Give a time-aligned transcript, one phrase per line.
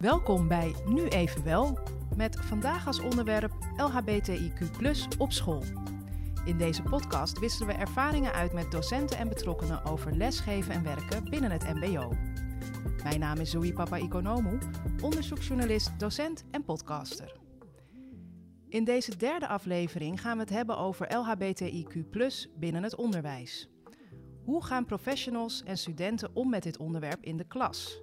[0.00, 1.78] Welkom bij Nu Even Wel,
[2.16, 4.70] met vandaag als onderwerp LHBTIQ
[5.18, 5.62] op school.
[6.44, 11.30] In deze podcast wisselen we ervaringen uit met docenten en betrokkenen over lesgeven en werken
[11.30, 12.12] binnen het MBO.
[13.02, 14.58] Mijn naam is Zoe Papa Economou,
[15.02, 17.36] onderzoeksjournalist, docent en podcaster.
[18.68, 22.08] In deze derde aflevering gaan we het hebben over LHBTIQ
[22.58, 23.68] binnen het onderwijs.
[24.44, 28.02] Hoe gaan professionals en studenten om met dit onderwerp in de klas?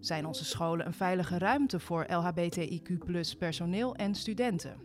[0.00, 4.76] Zijn onze scholen een veilige ruimte voor LHBTIQ personeel en studenten?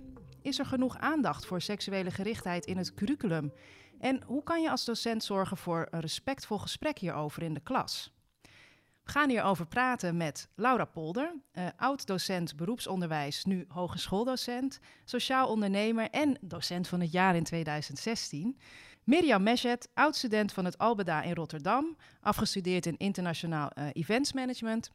[0.41, 3.53] Is er genoeg aandacht voor seksuele gerichtheid in het curriculum?
[3.99, 8.13] En hoe kan je als docent zorgen voor een respectvol gesprek hierover in de klas?
[9.03, 16.37] We gaan hierover praten met Laura Polder, eh, oud-docent beroepsonderwijs, nu hogeschooldocent, sociaal ondernemer en
[16.41, 18.57] docent van het jaar in 2016.
[19.03, 24.91] Mirjam Mesjet, oud-student van het Albeda in Rotterdam, afgestudeerd in internationaal uh, events management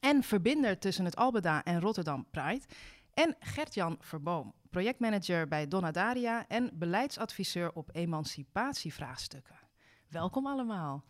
[0.00, 2.64] en verbinder tussen het Albeda en Rotterdam Pride.
[3.14, 9.56] En Gert-Jan Verboom, projectmanager bij Donadaria en beleidsadviseur op emancipatievraagstukken.
[10.08, 11.04] Welkom allemaal.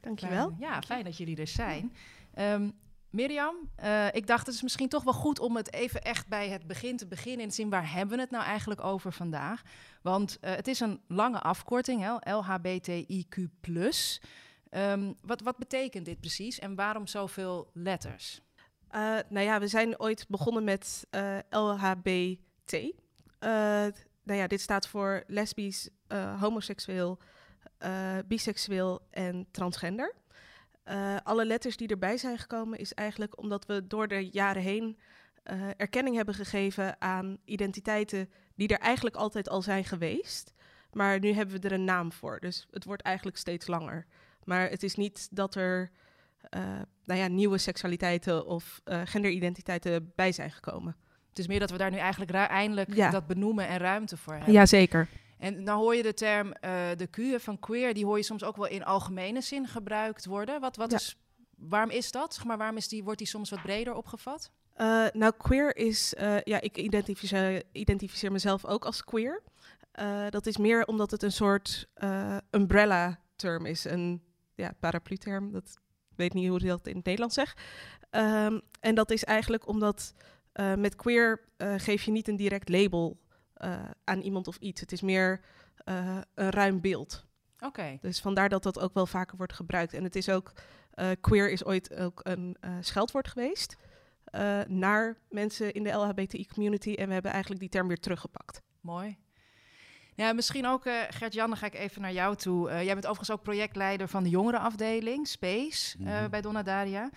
[0.00, 0.54] Dankjewel.
[0.58, 1.92] Ja, fijn dat jullie er zijn.
[2.38, 2.72] Um,
[3.12, 3.54] Mirjam,
[3.84, 6.66] uh, ik dacht het is misschien toch wel goed om het even echt bij het
[6.66, 9.62] begin te beginnen en te zien waar hebben we het nou eigenlijk over vandaag.
[10.02, 13.48] Want uh, het is een lange afkorting, hè, LHBTIQ+.
[14.76, 18.40] Um, wat, wat betekent dit precies en waarom zoveel letters?
[18.94, 21.06] Uh, nou ja, we zijn ooit begonnen met
[21.50, 22.92] LHBT.
[24.24, 25.88] nou ja, dit staat voor lesbisch,
[26.38, 27.18] homoseksueel,
[28.26, 30.14] biseksueel en transgender.
[30.84, 34.98] Uh, alle letters die erbij zijn gekomen is eigenlijk omdat we door de jaren heen
[35.52, 40.54] uh, erkenning hebben gegeven aan identiteiten die er eigenlijk altijd al zijn geweest.
[40.92, 44.06] Maar nu hebben we er een naam voor, dus het wordt eigenlijk steeds langer.
[44.44, 45.90] Maar het is niet dat er
[46.50, 46.60] uh,
[47.04, 50.96] nou ja, nieuwe seksualiteiten of genderidentiteiten bij zijn gekomen.
[51.28, 53.10] Het is meer dat we daar nu eigenlijk eindelijk ja.
[53.10, 54.52] dat benoemen en ruimte voor hebben.
[54.52, 55.08] Jazeker.
[55.38, 56.52] En dan hoor je de term uh,
[56.96, 60.60] de Q van queer, die hoor je soms ook wel in algemene zin gebruikt worden.
[60.60, 60.96] Wat, wat Ja.
[60.96, 61.16] is,
[61.56, 62.40] waarom is dat?
[62.46, 64.50] Maar waarom is die, wordt die soms wat breder opgevat?
[64.76, 69.42] Uh, nou, queer is, uh, ja, ik identificeer, identificeer mezelf ook als queer.
[70.30, 71.88] Dat is meer omdat het een soort
[72.50, 74.22] umbrella-term is, een
[74.62, 75.52] ja, paraplu-term.
[75.52, 75.78] Dat
[76.16, 77.60] weet niet hoe je dat in het Nederlands zegt.
[78.10, 80.14] Um, en dat is eigenlijk omdat
[80.76, 81.40] met queer
[81.76, 83.20] geef je niet een direct label
[83.56, 84.80] uh, aan iemand of iets.
[84.80, 85.40] Het is meer
[85.84, 87.26] een ruim beeld.
[87.54, 87.66] Oké.
[87.66, 87.98] Okay.
[88.00, 89.92] Dus vandaar dat dat ook wel vaker wordt gebruikt.
[89.92, 90.52] En het is ook,
[91.20, 93.76] queer is ooit ook een scheldwoord geweest
[94.66, 96.94] naar mensen in de LHBTI-community.
[96.94, 98.62] En we hebben eigenlijk die term weer teruggepakt.
[98.80, 99.18] Mooi.
[100.22, 102.70] Ja, misschien ook, uh, Gert-Jan, dan ga ik even naar jou toe.
[102.70, 106.30] Uh, jij bent overigens ook projectleider van de jongerenafdeling, Space, mm -hmm.
[106.30, 107.10] bij Donadaria.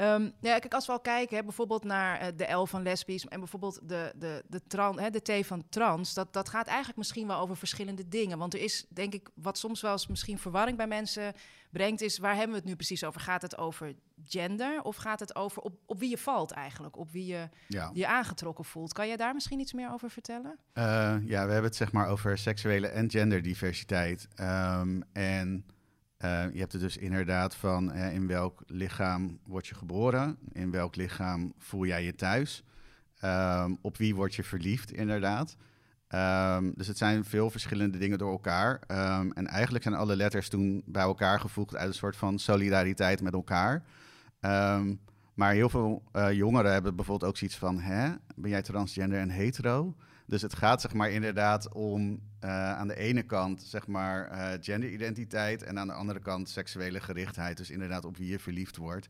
[0.00, 3.26] Um, ja, kijk, als we al kijken, hè, bijvoorbeeld naar uh, de L van lesbisch
[3.26, 6.98] en bijvoorbeeld de, de, de, tran, hè, de T van trans, dat, dat gaat eigenlijk
[6.98, 8.38] misschien wel over verschillende dingen.
[8.38, 11.32] Want er is, denk ik, wat soms wel eens misschien verwarring bij mensen
[11.70, 13.20] brengt, is waar hebben we het nu precies over?
[13.20, 13.94] Gaat het over
[14.24, 16.96] gender of gaat het over op, op wie je valt eigenlijk?
[16.96, 17.90] Op wie je ja.
[17.94, 18.92] je aangetrokken voelt?
[18.92, 20.58] Kan jij daar misschien iets meer over vertellen?
[20.74, 20.84] Uh,
[21.24, 24.28] ja, we hebben het zeg maar over seksuele en genderdiversiteit.
[24.40, 25.64] Um, en
[26.28, 31.52] je hebt het dus inderdaad van in welk lichaam word je geboren, in welk lichaam
[31.58, 32.64] voel jij je thuis,
[33.24, 35.56] um, op wie word je verliefd inderdaad.
[36.08, 38.80] Um, dus het zijn veel verschillende dingen door elkaar.
[38.88, 43.22] Um, en eigenlijk zijn alle letters toen bij elkaar gevoegd uit een soort van solidariteit
[43.22, 43.82] met elkaar.
[45.34, 49.30] maar heel veel uh, jongeren hebben bijvoorbeeld ook zoiets van, hè, ben jij transgender en
[49.30, 49.94] hetero?
[50.26, 54.48] Dus het gaat zeg maar inderdaad om uh, aan de ene kant zeg maar uh,
[54.60, 57.56] genderidentiteit en aan de andere kant seksuele gerichtheid.
[57.56, 59.06] Dus inderdaad op wie je verliefd wordt.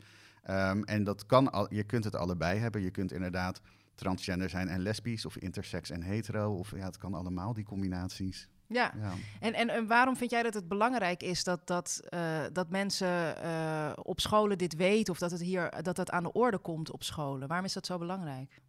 [0.50, 2.82] Um, en dat kan al, je kunt het allebei hebben.
[2.82, 3.60] Je kunt inderdaad
[3.94, 6.54] transgender zijn en lesbisch of intersex en hetero.
[6.54, 8.48] Of ja, het kan allemaal die combinaties.
[8.66, 9.12] Ja, ja.
[9.40, 13.34] En, en, en waarom vind jij dat het belangrijk is dat, dat, uh, dat mensen
[14.04, 17.02] op scholen dit weten of dat het hier dat dat aan de orde komt op
[17.02, 17.48] scholen?
[17.48, 18.60] Waarom is dat zo belangrijk?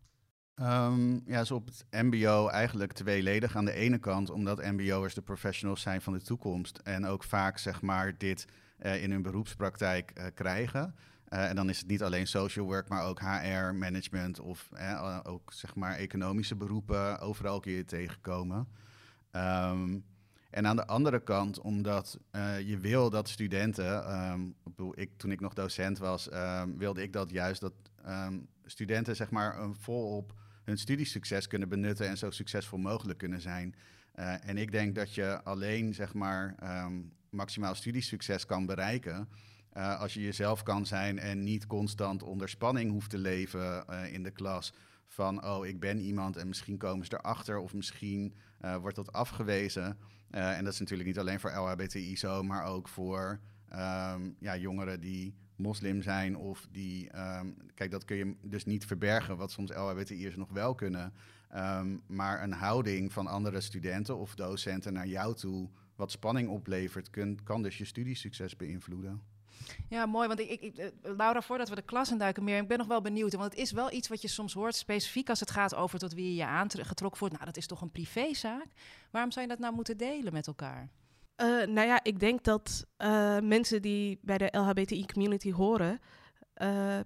[0.62, 3.56] Um, ja, zo op het MBO eigenlijk tweeledig.
[3.56, 7.58] Aan de ene kant omdat MBO'ers de professionals zijn van de toekomst en ook vaak
[7.58, 8.48] zeg maar dit
[8.80, 10.96] uh, in hun beroepspraktijk uh, krijgen.
[11.30, 14.70] Uh, en dan is het niet alleen social work, maar ook HR, management of
[15.24, 17.20] ook zeg maar economische beroepen.
[17.20, 18.68] Overal kun je tegenkomen.
[19.32, 20.06] Um,
[20.50, 22.20] en aan de andere kant, omdat
[22.66, 24.56] je wil dat studenten, um,
[24.94, 26.30] ik, toen ik nog docent was,
[26.78, 27.74] wilde ik dat juist dat
[28.66, 33.76] studenten zeg maar een volop hun studiesucces kunnen benutten en zo succesvol mogelijk kunnen zijn.
[34.16, 36.56] Uh, en ik denk dat je alleen zeg maar
[37.30, 39.28] maximaal studiesucces kan bereiken
[39.74, 44.14] eh, als je jezelf kan zijn en niet constant onder spanning hoeft te leven eh,
[44.14, 44.74] in de klas.
[45.08, 49.12] Van, oh, ik ben iemand en misschien komen ze erachter of misschien eh, wordt dat
[49.12, 49.98] afgewezen.
[50.30, 53.40] en dat is natuurlijk niet alleen voor LHBTI zo, maar ook voor
[53.70, 57.10] ehm, ja, jongeren die moslim zijn of die...
[57.10, 61.14] Ehm, kijk, dat kun je dus niet verbergen, wat soms LHBTI'ers nog wel kunnen.
[61.50, 65.70] Ehm, maar een houding van andere studenten of docenten naar jou toe...
[65.96, 69.22] wat spanning oplevert, kun, kan dus je studiesucces beïnvloeden.
[69.90, 70.28] Ja, mooi.
[70.28, 73.02] Want ik, ik, eh, Laura, voordat we de klas induiken meer, ik ben nog wel
[73.02, 73.34] benieuwd.
[73.34, 76.14] Want het is wel iets wat je soms hoort, specifiek als het gaat over tot
[76.14, 77.32] wie je je aangetrokken voelt.
[77.32, 78.68] Nou, dat is toch een privézaak?
[79.12, 80.90] Waarom zou je dat nou moeten delen met elkaar?
[81.38, 86.00] Uh, nou ja, ik denk dat uh, mensen die bij de LHBTI-community horen,
[86.58, 87.00] uh,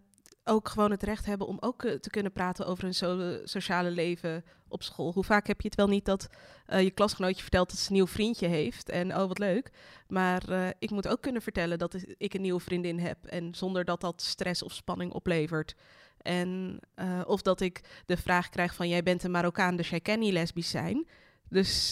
[0.43, 4.43] ook gewoon het recht hebben om ook te kunnen praten over hun so sociale leven
[4.67, 5.13] op school.
[5.13, 6.27] Hoe vaak heb je het wel niet dat
[6.67, 9.71] je klasgenootje vertelt dat ze een nieuw vriendje heeft en oh wat leuk.
[10.07, 14.01] Maar ik moet ook kunnen vertellen dat ik een nieuwe vriendin heb en zonder dat
[14.01, 15.75] dat stress of spanning oplevert.
[16.21, 16.79] En
[17.25, 20.33] of dat ik de vraag krijg van jij bent een Marokkaan, dus jij kan niet
[20.33, 21.07] lesbisch zijn.
[21.49, 21.91] Dus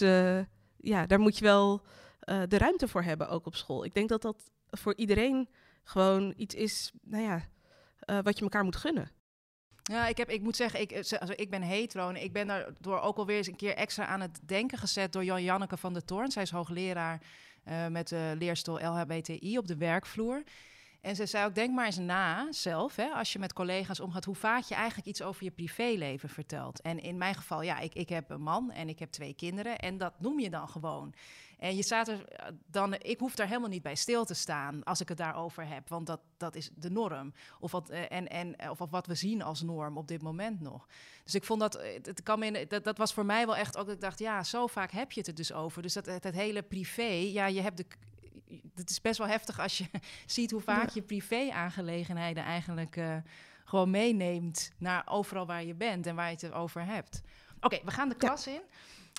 [0.78, 1.82] ja, daar moet je wel
[2.26, 3.86] de ruimte voor hebben ook op school.
[3.86, 5.50] Ik denk dat dat voor iedereen
[5.84, 7.42] gewoon iets is, nou ja,
[8.22, 9.12] wat je elkaar moet gunnen.
[9.84, 13.00] Ja, ik, heb, ik moet zeggen, ik, also, ik ben hetero en ik ben daardoor
[13.00, 16.06] ook alweer eens een keer extra aan het denken gezet door Jan Janneke van der
[16.06, 16.32] Toorn.
[16.32, 17.22] Zij is hoogleraar
[17.90, 20.44] met de leerstoel LHBTI op de werkvloer.
[21.02, 24.26] En ze zei ook, denk maar eens na zelf, hè, als je met collega's omgaat,
[24.26, 26.82] hoe vaak je eigenlijk iets over je privéleven vertelt.
[26.82, 29.80] En in mijn geval, ja, ik, ik heb een man en ik heb twee kinderen
[29.80, 31.14] en dat noem je dan gewoon.
[31.60, 34.84] En je staat er eh, dan, ik hoef daar helemaal niet bij stil te staan
[34.84, 37.34] als ik het daarover heb, want dat, dat is de norm.
[37.60, 40.62] Of wat, eh, en, en, eh, of wat we zien als norm op dit moment
[40.62, 40.88] nog.
[41.24, 43.90] Dus ik vond dat, het kan in, dat, dat was voor mij wel echt ook,
[43.90, 45.82] ik dacht, ja, zo vaak heb je het er dus over.
[45.82, 47.86] Dus dat, het, hele privé, ja, je hebt de,
[48.76, 49.86] het is best wel heftig als je
[50.26, 53.16] ziet hoe vaak je privé-aangelegenheden eigenlijk uh,
[53.66, 57.22] gewoon meeneemt naar overal waar je bent en waar je het over hebt.
[57.60, 58.62] Oké, we gaan de klas in.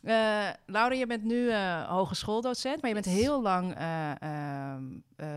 [0.07, 4.75] Uh, Laura, je bent nu uh, hogeschooldocent, maar je bent heel lang uh,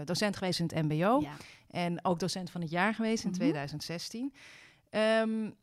[0.06, 1.20] docent geweest in het MBO.
[1.22, 1.38] Ja.
[1.68, 3.44] En ook docent van het jaar geweest in mm -hmm.
[3.44, 4.34] 2016.
[4.92, 5.56] Um,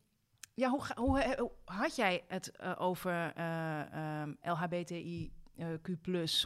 [0.54, 3.32] ja, hoe, hoe, hoe, had jij het over
[4.22, 5.32] um, LHBTI
[5.82, 5.88] Q+,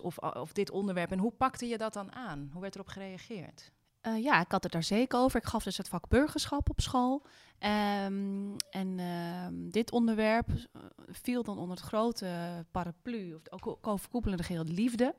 [0.03, 1.11] of, of dit onderwerp.
[1.11, 2.51] En hoe pakte je dat dan aan?
[2.53, 3.73] Hoe werd erop gereageerd?
[4.06, 5.41] Uh, ja, ik had het daar zeker over.
[5.41, 7.23] Ik gaf dus het vak burgerschap op school.
[8.05, 10.49] Um, en uh, dit onderwerp
[11.08, 15.14] viel dan onder het grote paraplu, of ook overkoepelende geheel liefde.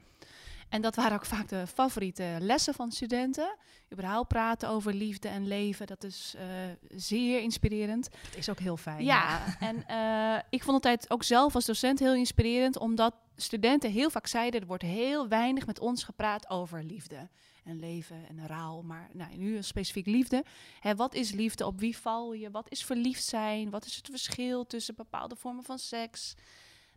[0.69, 3.57] En dat waren ook vaak de favoriete lessen van studenten.
[3.93, 6.41] Überhaupt praten over liefde en leven, dat is uh,
[6.89, 8.09] zeer inspirerend.
[8.11, 9.03] Dat is ook heel fijn.
[9.03, 13.91] Ja, en uh, ik vond het altijd ook zelf als docent heel inspirerend, omdat studenten
[13.91, 17.29] heel vaak zeiden, er wordt heel weinig met ons gepraat over liefde
[17.63, 18.81] en leven en rouw.
[18.81, 20.43] Maar nou, nu specifiek liefde.
[20.79, 21.65] Hè, wat is liefde?
[21.65, 22.51] Op wie val je?
[22.51, 23.69] Wat is verliefd zijn?
[23.69, 26.35] Wat is het verschil tussen bepaalde vormen van seks?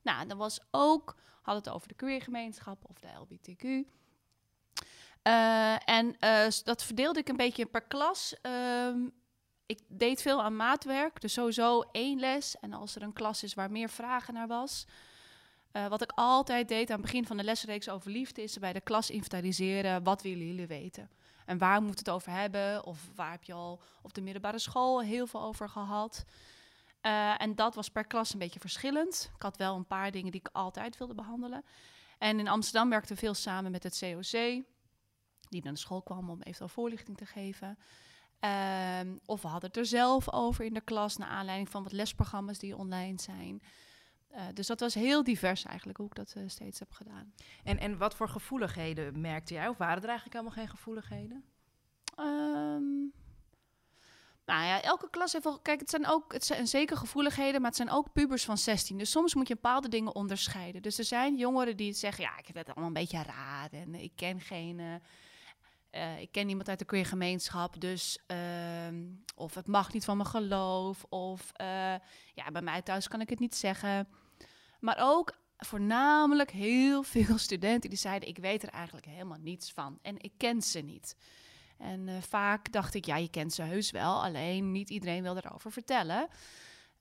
[0.03, 3.65] Nou, dan was ook, had het over de queergemeenschap of de LBTQ.
[5.27, 8.37] Uh, en uh, dat verdeelde ik een beetje per klas.
[8.43, 9.13] Um,
[9.67, 12.57] ik deed veel aan maatwerk, dus sowieso één les.
[12.61, 14.87] En als er een klas is waar meer vragen naar was,
[15.77, 18.73] uh, wat ik altijd deed aan het begin van de lesreeks over liefde, is bij
[18.73, 20.03] de klas inventariseren.
[20.03, 21.11] Wat willen jullie weten?
[21.47, 22.85] En waar moet het over hebben?
[22.85, 26.25] Of waar heb je al op de middelbare school heel veel over gehad?
[27.03, 29.31] Uh, en dat was per klas een beetje verschillend.
[29.37, 31.65] Ik had wel een paar dingen die ik altijd wilde behandelen.
[32.19, 34.65] En in Amsterdam werkte we veel samen met het COC,
[35.49, 37.79] die naar de school kwam om eventueel voorlichting te geven.
[38.41, 41.93] Uh, of we hadden het er zelf over in de klas, naar aanleiding van wat
[41.93, 43.63] lesprogramma's die online zijn.
[44.35, 47.35] Uh, dus dat was heel divers eigenlijk, hoe ik dat uh, steeds heb gedaan.
[47.65, 49.69] En, en wat voor gevoeligheden merkte jij?
[49.69, 51.45] Of waren er eigenlijk helemaal geen gevoeligheden?
[52.19, 53.13] Um,
[54.45, 55.59] nou ja, elke klas heeft wel...
[55.59, 58.99] Kijk, het zijn ook het zijn zeker gevoeligheden, maar het zijn ook pubers van 16.
[58.99, 60.83] Dus soms moet je bepaalde dingen onderscheiden.
[60.83, 63.69] Dus er zijn jongeren die zeggen, ja, ik vind het allemaal een beetje raar.
[63.73, 64.79] En ik ken geen...
[64.79, 64.95] Uh,
[65.95, 68.99] uh, ik ken niemand uit de queer gemeenschap, dus uh,
[69.35, 71.67] of het mag niet van mijn geloof, of uh,
[72.35, 74.09] ja, bij mij thuis kan ik het niet zeggen.
[74.85, 79.99] Maar ook voornamelijk heel veel studenten die zeiden: Ik weet er eigenlijk helemaal niets van
[80.03, 81.17] en ik ken ze niet.
[81.79, 85.37] En uh, vaak dacht ik: Ja, je kent ze heus wel, alleen niet iedereen wil
[85.37, 86.29] erover vertellen.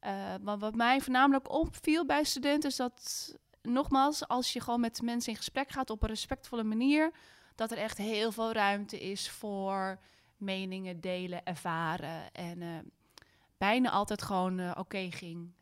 [0.02, 5.02] Uh, maar wat mij voornamelijk opviel bij studenten is dat, nogmaals, als je gewoon met
[5.02, 7.12] mensen in gesprek gaat op een respectvolle manier,
[7.56, 10.00] dat er echt heel veel ruimte is voor
[10.38, 12.32] meningen delen, ervaren.
[12.34, 12.78] En uh,
[13.58, 15.54] bijna altijd gewoon oké ging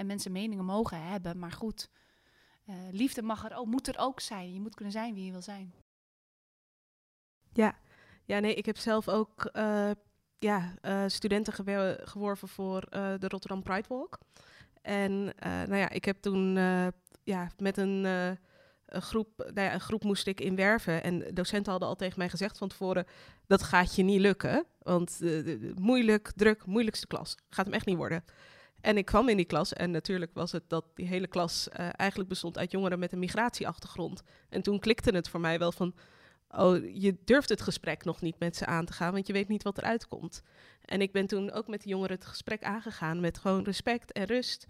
[0.00, 1.38] en mensen meningen mogen hebben.
[1.38, 1.90] Maar goed,
[2.68, 4.52] uh, liefde mag er ook, moet er ook zijn.
[4.52, 5.74] Je moet kunnen zijn wie je wil zijn.
[7.52, 7.78] Ja,
[8.24, 9.90] Ja, nee, ik heb zelf ook eh,
[10.38, 11.52] ja, uh, studenten
[12.06, 14.18] geworven voor de Rotterdam Pride Walk.
[14.82, 16.54] En nou ja, ik heb toen
[17.22, 18.04] ja, met een,
[18.86, 21.02] een groep, nou ja, een groep moest ik inwerven.
[21.02, 23.06] En docenten hadden al tegen mij gezegd van tevoren,
[23.46, 24.64] dat gaat je niet lukken.
[24.78, 25.20] Want
[25.74, 27.36] moeilijk, druk, moeilijkste klas.
[27.48, 28.24] Gaat hem echt niet worden.
[28.80, 31.88] En ik kwam in die klas en natuurlijk was het dat die hele klas uh,
[31.92, 34.22] eigenlijk bestond uit jongeren met een migratieachtergrond.
[34.48, 35.94] En toen klikte het voor mij wel van,
[36.48, 39.48] oh, je durft het gesprek nog niet met ze aan te gaan, want je weet
[39.48, 40.42] niet wat eruit komt.
[40.84, 44.24] En ik ben toen ook met de jongeren het gesprek aangegaan met gewoon respect en
[44.24, 44.66] rust.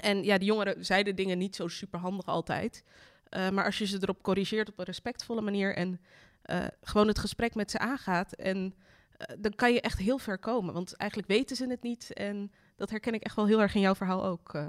[0.00, 2.84] En ja, de jongeren zeiden dingen niet zo superhandig altijd.
[3.30, 6.00] Uh, maar als je ze erop corrigeert op een respectvolle manier en
[6.46, 8.74] uh, gewoon het gesprek met ze aangaat, en,
[9.38, 10.74] dan kan je echt heel ver komen.
[10.74, 12.52] Want eigenlijk weten ze het niet en
[12.82, 14.54] dat herken ik echt wel heel erg in jouw verhaal ook.
[14.54, 14.66] Uh.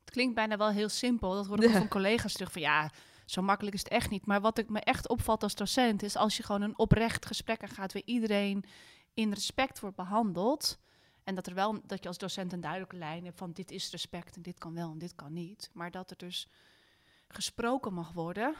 [0.00, 1.34] Het klinkt bijna wel heel simpel.
[1.34, 2.90] Dat hoor ik van collega's terug van ja,
[3.24, 4.26] zo makkelijk is het echt niet.
[4.26, 7.68] Maar wat ik me echt opvalt als docent is als je gewoon een oprecht gesprek
[7.68, 8.64] gaat waar iedereen
[9.14, 10.78] in respect wordt behandeld.
[11.24, 13.90] En dat er wel dat je als docent een duidelijke lijn hebt van dit is
[13.90, 15.70] respect en dit kan wel en dit kan niet.
[15.72, 16.48] Maar dat er dus
[17.28, 18.54] gesproken mag worden.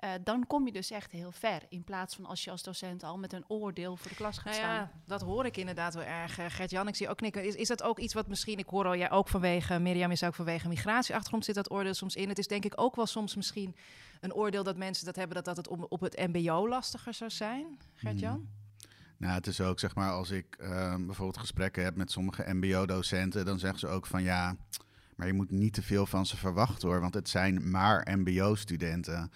[0.00, 1.62] Uh, dan kom je dus echt heel ver.
[1.68, 4.52] In plaats van als je als docent al met een oordeel voor de klas gaat
[4.52, 4.90] nou ja, staan.
[5.06, 6.38] Dat hoor ik inderdaad wel erg.
[6.38, 7.44] Uh, Gert-Jan, ik zie ook knikken.
[7.44, 10.22] Is, is dat ook iets wat misschien, ik hoor al jij ook vanwege, Mirjam is
[10.22, 12.28] ook vanwege migratieachtergrond, zit dat oordeel soms in.
[12.28, 13.76] Het is denk ik ook wel soms misschien
[14.20, 17.30] een oordeel dat mensen dat hebben, dat, dat het om, op het mbo lastiger zou
[17.30, 18.34] zijn, Gert-Jan?
[18.34, 18.62] Hmm.
[19.16, 23.44] Nou, het is ook zeg maar, als ik uh, bijvoorbeeld gesprekken heb met sommige mbo-docenten,
[23.44, 24.56] dan zeggen ze ook van ja,
[25.16, 29.30] maar je moet niet te veel van ze verwachten hoor, want het zijn maar mbo-studenten.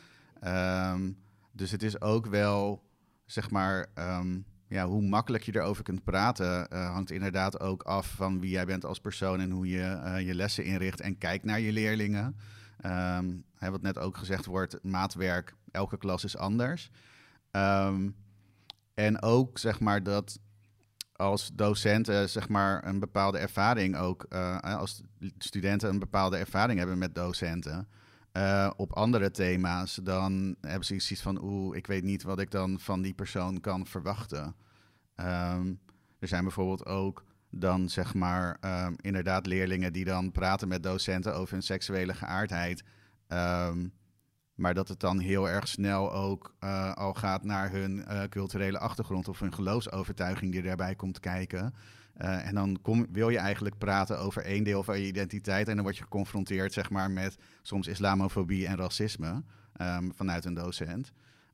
[0.44, 1.18] Um,
[1.52, 2.82] dus het is ook wel,
[3.24, 8.06] zeg maar, um, ja, hoe makkelijk je erover kunt praten, uh, hangt inderdaad ook af
[8.06, 11.44] van wie jij bent als persoon en hoe je uh, je lessen inricht en kijkt
[11.44, 12.36] naar je leerlingen.
[12.86, 16.90] Um, wat net ook gezegd wordt, maatwerk, elke klas is anders.
[18.94, 20.38] en ook zeg maar dat
[21.12, 24.24] als docenten zeg maar een bepaalde ervaring ook,
[24.62, 25.02] als
[25.38, 27.88] studenten een bepaalde ervaring hebben met docenten,
[28.32, 32.50] uh, op andere thema's, dan hebben ze iets van, oeh, ik weet niet wat ik
[32.50, 34.54] dan van die persoon kan verwachten.
[35.16, 35.80] Um,
[36.18, 41.34] er zijn bijvoorbeeld ook dan zeg maar um, inderdaad leerlingen die dan praten met docenten
[41.34, 42.84] over hun seksuele geaardheid.
[43.28, 43.92] Um,
[44.54, 48.78] maar dat het dan heel erg snel ook uh, al gaat naar hun uh, culturele
[48.78, 51.74] achtergrond of hun geloofsovertuiging die daarbij komt kijken.
[52.18, 55.68] Uh, en dan kom, wil je eigenlijk praten over één deel van je identiteit.
[55.68, 59.42] En dan word je geconfronteerd zeg maar, met soms islamofobie en racisme
[59.80, 61.12] um, vanuit een docent.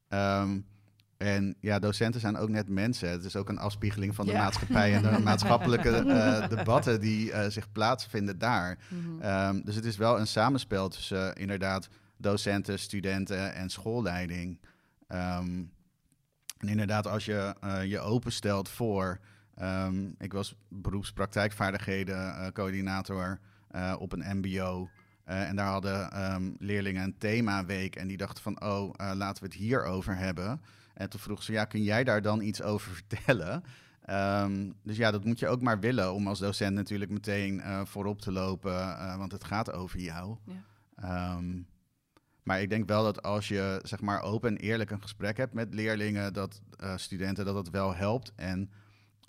[0.09, 0.67] Um,
[1.17, 3.11] en ja, docenten zijn ook net mensen.
[3.11, 4.39] Het is ook een afspiegeling van de ja.
[4.39, 8.79] maatschappij en de maatschappelijke uh, debatten die uh, zich plaatsvinden daar.
[8.89, 9.49] Mm -hmm.
[9.57, 14.61] um, dus het is wel een samenspel tussen inderdaad docenten, studenten en schoolleiding.
[15.07, 15.71] en
[16.59, 17.55] inderdaad, als je
[17.87, 19.21] je openstelt voor
[19.63, 24.89] Um, ik was beroepspraktijkvaardigheden uh, coördinator uh, op een MBO.
[25.29, 27.97] Uh, en daar hadden um, leerlingen een themaweek.
[27.97, 30.61] En die dachten van, oh, laten we het hierover hebben.
[30.95, 33.65] En toen vroeg ze, ja, kun jij daar dan iets over vertellen?
[34.11, 38.21] Um, dus ja, dat moet je ook maar willen om als docent natuurlijk meteen voorop
[38.21, 38.97] te lopen.
[39.19, 40.37] want het gaat over jou.
[40.97, 41.41] Ja.
[42.43, 45.55] maar ik denk wel dat als je zeg maar open en eerlijk een gesprek hebt
[45.55, 46.61] met leerlingen, dat
[46.97, 48.33] studenten, dat het wel helpt.
[48.37, 48.71] En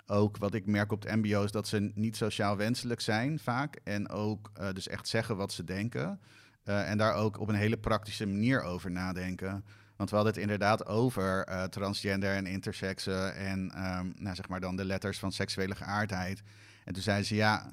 [0.06, 3.80] ook wat ik merk op het MBO is dat ze niet sociaal wenselijk zijn vaak.
[3.84, 6.20] En ook uh, dus echt zeggen wat ze denken.
[6.64, 9.64] Uh, en daar ook op een hele praktische manier over nadenken.
[9.96, 14.60] Want we hadden het inderdaad over uh, transgender en intersexen en um, nou, zeg maar
[14.60, 16.42] dan de letters van seksuele geaardheid.
[16.84, 17.72] En toen zeiden ze ja,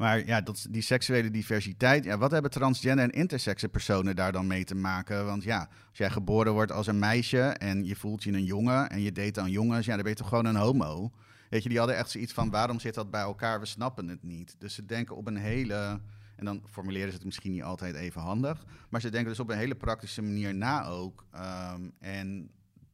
[0.00, 4.46] maar ja, dat, die seksuele diversiteit, ja, wat hebben transgender en intersexe personen daar dan
[4.46, 5.26] mee te maken?
[5.26, 8.90] Want ja, als jij geboren wordt als een meisje en je voelt je een jongen
[8.90, 11.10] en je date aan jongens, ja, dan ben je toch gewoon een homo.
[11.50, 13.60] Weet je, die hadden echt zoiets van, waarom zit dat bij elkaar?
[13.60, 14.54] We snappen het niet.
[14.58, 16.00] Dus ze denken op een hele,
[16.36, 19.50] en dan formuleren ze het misschien niet altijd even handig, maar ze denken dus op
[19.50, 21.24] een hele praktische manier na ook.
[21.34, 22.50] Um, en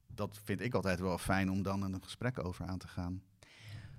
[0.06, 3.22] dat vind ik altijd wel fijn om dan een gesprek over aan te gaan.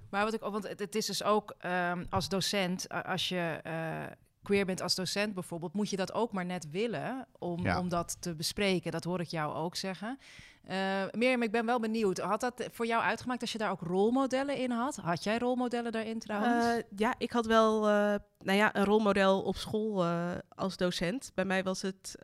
[0.09, 4.03] Maar wat ik, want het, het is dus ook um, als docent, als je uh,
[4.43, 7.79] queer bent als docent bijvoorbeeld, moet je dat ook maar net willen om, ja.
[7.79, 8.91] om dat te bespreken.
[8.91, 10.19] Dat hoor ik jou ook zeggen.
[10.69, 10.75] Uh,
[11.11, 12.17] Mirjam, ik ben wel benieuwd.
[12.17, 14.95] Had dat voor jou uitgemaakt als je daar ook rolmodellen in had?
[14.95, 16.65] Had jij rolmodellen daarin trouwens?
[16.65, 20.05] Uh, ja, ik had wel nou ja, een rolmodel op school
[20.49, 21.31] als docent.
[21.33, 22.15] Bij mij was het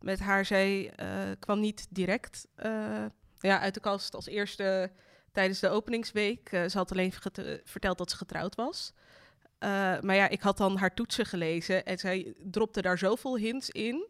[0.00, 0.92] met haar, zij
[1.38, 2.48] kwam niet direct
[3.38, 4.90] ja, uit de kast als eerste
[5.32, 6.52] tijdens de openingsweek.
[6.52, 7.12] Uh, ze had alleen
[7.64, 8.92] verteld dat ze getrouwd was.
[9.64, 9.68] Uh,
[10.00, 14.08] maar ja, ik had dan haar toetsen gelezen en zij dropte daar zoveel hints in.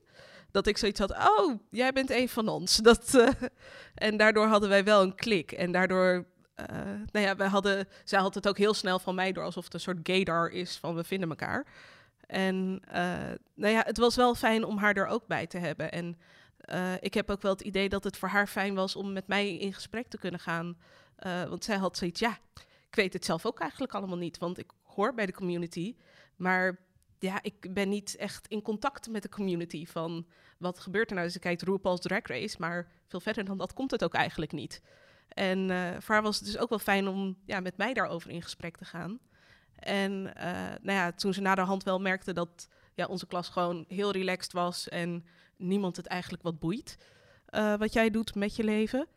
[0.50, 2.76] dat ik zoiets had, oh, jij bent een van ons.
[2.88, 3.28] Dat, eh,
[3.94, 5.52] en daardoor hadden wij wel een klik.
[5.52, 6.26] En daardoor,
[7.12, 9.74] nou ja, wij hadden, zij had het ook heel snel van mij door, alsof het
[9.74, 11.66] een soort gaydar is van we vinden elkaar.
[12.26, 12.82] En
[13.54, 15.92] nou ja, het was wel fijn om haar er ook bij te hebben.
[15.92, 16.18] En
[17.00, 19.56] ik heb ook wel het idee dat het voor haar fijn was om met mij
[19.56, 20.76] in gesprek te kunnen gaan.
[21.22, 22.38] Want zij had zoiets, ja,
[22.88, 25.96] ik weet het zelf ook eigenlijk allemaal niet, want ik hoor bij de community.
[26.36, 26.78] Maar
[27.18, 30.26] ja, ik ben niet echt in contact met de community van
[30.58, 31.26] wat gebeurt er nou.
[31.26, 34.52] Dus ik kijk RuPaul's Drag Race, maar veel verder dan dat komt het ook eigenlijk
[34.52, 34.82] niet.
[35.28, 38.30] En uh, voor haar was het dus ook wel fijn om ja, met mij daarover
[38.30, 39.18] in gesprek te gaan.
[39.74, 40.44] En uh,
[40.82, 44.88] nou ja, toen ze naderhand wel merkte dat ja, onze klas gewoon heel relaxed was
[44.88, 45.24] en
[45.56, 46.96] niemand het eigenlijk wat boeit
[47.78, 49.08] wat jij doet met je leven,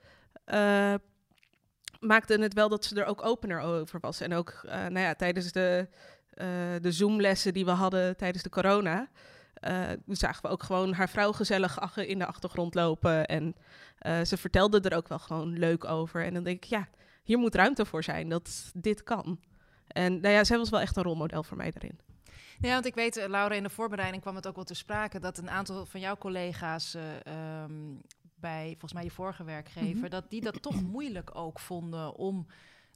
[2.04, 4.22] maakte het wel dat ze er ook opener over was.
[4.22, 5.88] En ook nou ja, tijdens de
[6.34, 6.46] uh,
[6.82, 9.10] de Zoom-lessen die we hadden tijdens de corona.
[9.68, 13.26] Uh, zagen we ook gewoon haar vrouw gezellig in de achtergrond lopen.
[13.26, 13.56] En
[14.26, 16.26] ze vertelde er ook wel gewoon leuk over.
[16.26, 16.88] En dan denk ik, ja,
[17.24, 19.40] hier moet ruimte voor zijn dat dit kan.
[19.88, 22.00] En nou ja, zij was wel echt een rolmodel voor mij daarin.
[22.60, 25.38] Ja, want ik weet, Laura, in de voorbereiding kwam het ook wel te sprake dat
[25.38, 26.96] een aantal van jouw collega's
[27.64, 28.02] um,
[28.44, 30.10] bij volgens mij je vorige werkgever, mm -hmm.
[30.10, 32.48] dat die dat toch moeilijk ook vonden om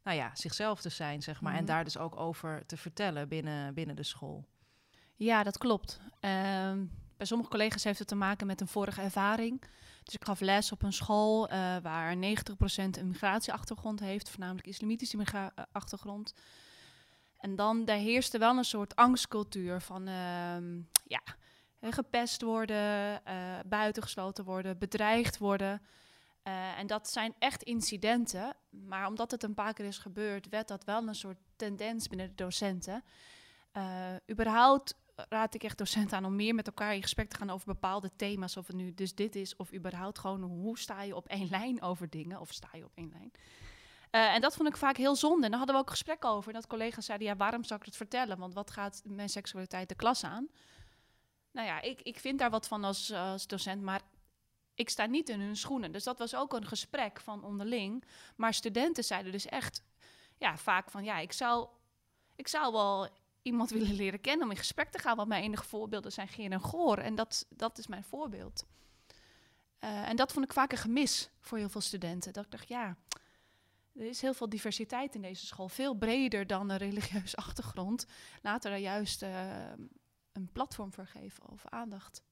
[0.04, 1.52] nou ja, zichzelf te zijn, zeg maar.
[1.54, 1.68] En Mhm.
[1.68, 4.46] daar dus ook over te vertellen binnen, binnen de school.
[5.16, 6.00] Ja, dat klopt.
[6.20, 6.86] Ehm,
[7.18, 9.62] bij sommige collega's heeft het te maken met een vorige ervaring.
[10.04, 15.18] Dus ik gaf les op een school eh, waar 90% een migratieachtergrond heeft, voornamelijk islamitische
[15.18, 16.34] migra- eh, achtergrond.
[17.38, 21.22] En dan, daar heerste wel een soort angstcultuur van, ehm, ja,
[21.82, 25.82] gepest worden, eh, buitengesloten worden, bedreigd worden.
[26.44, 30.68] Uh, en dat zijn echt incidenten, maar omdat het een paar keer is gebeurd, werd
[30.68, 33.04] dat wel een soort tendens binnen de docenten.
[33.74, 34.96] Uh, überhaupt
[35.30, 38.12] raad ik echt docenten aan om meer met elkaar in gesprek te gaan over bepaalde
[38.16, 38.58] thema's.
[38.58, 41.82] Of het nu dus dit is, of überhaupt gewoon hoe sta je op één lijn
[41.82, 43.32] over dingen, of sta je op één lijn.
[44.12, 45.44] Uh, en dat vond ik vaak heel zonde.
[45.44, 46.48] En daar hadden we ook gesprek over.
[46.48, 48.38] En dat collega's zeiden, ja, waarom zou ik het vertellen?
[48.38, 50.48] Want wat gaat mijn seksualiteit de klas aan?
[51.58, 53.14] Nou ja, ik, ik vind daar wat van als,
[53.48, 54.02] docent, maar
[54.74, 55.92] ik sta niet in hun schoenen.
[55.92, 58.04] Dus dat was ook een gesprek van onderling.
[58.36, 59.84] Maar studenten zeiden dus echt
[60.38, 61.68] ja, vaak van ja, ik zou,
[62.36, 63.08] ik zou wel
[63.42, 65.16] iemand willen leren kennen om in gesprek te gaan.
[65.16, 66.98] Want mijn enige voorbeelden zijn Geer en Goor.
[66.98, 68.66] En dat, dat is mijn voorbeeld.
[69.84, 72.34] Uh, en dat vond ik vaak een gemis voor heel veel studenten.
[72.34, 72.98] Dat ik dacht, ja,
[73.96, 75.70] er is heel veel diversiteit in deze school.
[75.70, 78.06] Veel breder dan een religieuze achtergrond.
[78.42, 79.30] Laten we daar juist uh,
[80.38, 82.24] een platform voor geven of aandacht.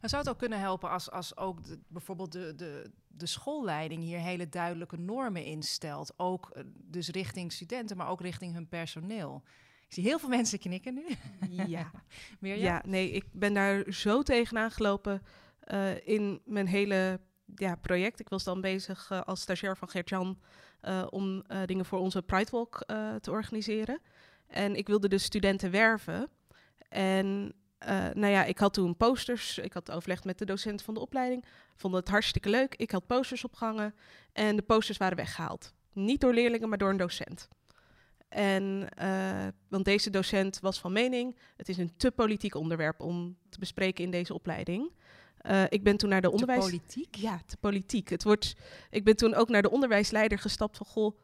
[0.00, 4.18] Zou het ook kunnen helpen als, als ook de, bijvoorbeeld de, de, de schoolleiding hier
[4.18, 6.12] hele duidelijke normen instelt?
[6.16, 9.42] Ook uh, dus richting studenten, maar ook richting hun personeel.
[9.86, 11.04] Ik zie heel veel mensen knikken nu.
[11.66, 11.90] Ja,
[12.40, 12.62] Mirjam?
[12.64, 15.22] ja nee, ik ben daar zo tegenaan gelopen
[15.72, 17.20] uh, in mijn hele
[17.54, 18.20] ja, project.
[18.20, 20.40] Ik was dan bezig uh, als stagiair van Gert-Jan
[20.82, 22.84] uh, om dingen voor onze Pride Walk
[23.20, 24.00] te organiseren.
[24.46, 26.30] En ik wilde dus studenten werven.
[26.90, 27.54] En
[27.88, 29.58] uh, nou ja, ik had toen posters.
[29.58, 31.44] Ik had overlegd met de docent van de opleiding.
[31.76, 32.74] Vond het hartstikke leuk.
[32.74, 33.94] Ik had posters opgehangen.
[34.32, 35.74] En de posters waren weggehaald.
[35.92, 37.48] Niet door leerlingen, maar door een docent.
[38.28, 43.36] En, uh, want deze docent was van mening: het is een te politiek onderwerp om
[43.48, 44.92] te bespreken in deze opleiding.
[45.46, 46.64] Uh, ik ben toen naar de onderwijs.
[46.64, 47.14] Te politiek?
[47.14, 48.08] Ja, te politiek.
[48.08, 48.54] Het wordt.
[48.90, 51.16] Ik ben toen ook naar de onderwijsleider gestapt van goh,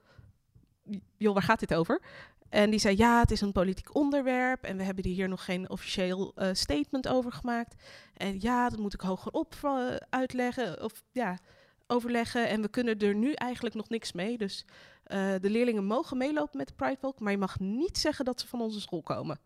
[1.17, 2.01] joh, waar gaat dit over?
[2.49, 5.71] En die zei, ja, het is een politiek onderwerp en we hebben hier nog geen
[5.71, 7.83] officieel uh, statement over gemaakt.
[8.15, 11.39] En ja, dat moet ik hogerop uh, uitleggen of ja,
[11.87, 12.49] overleggen.
[12.49, 14.39] En we kunnen er nu eigenlijk nog niks mee.
[14.39, 14.65] Dus
[15.07, 18.41] uh, de leerlingen mogen meelopen met de Pride Walk, maar je mag niet zeggen dat
[18.41, 19.41] ze van onze school komen.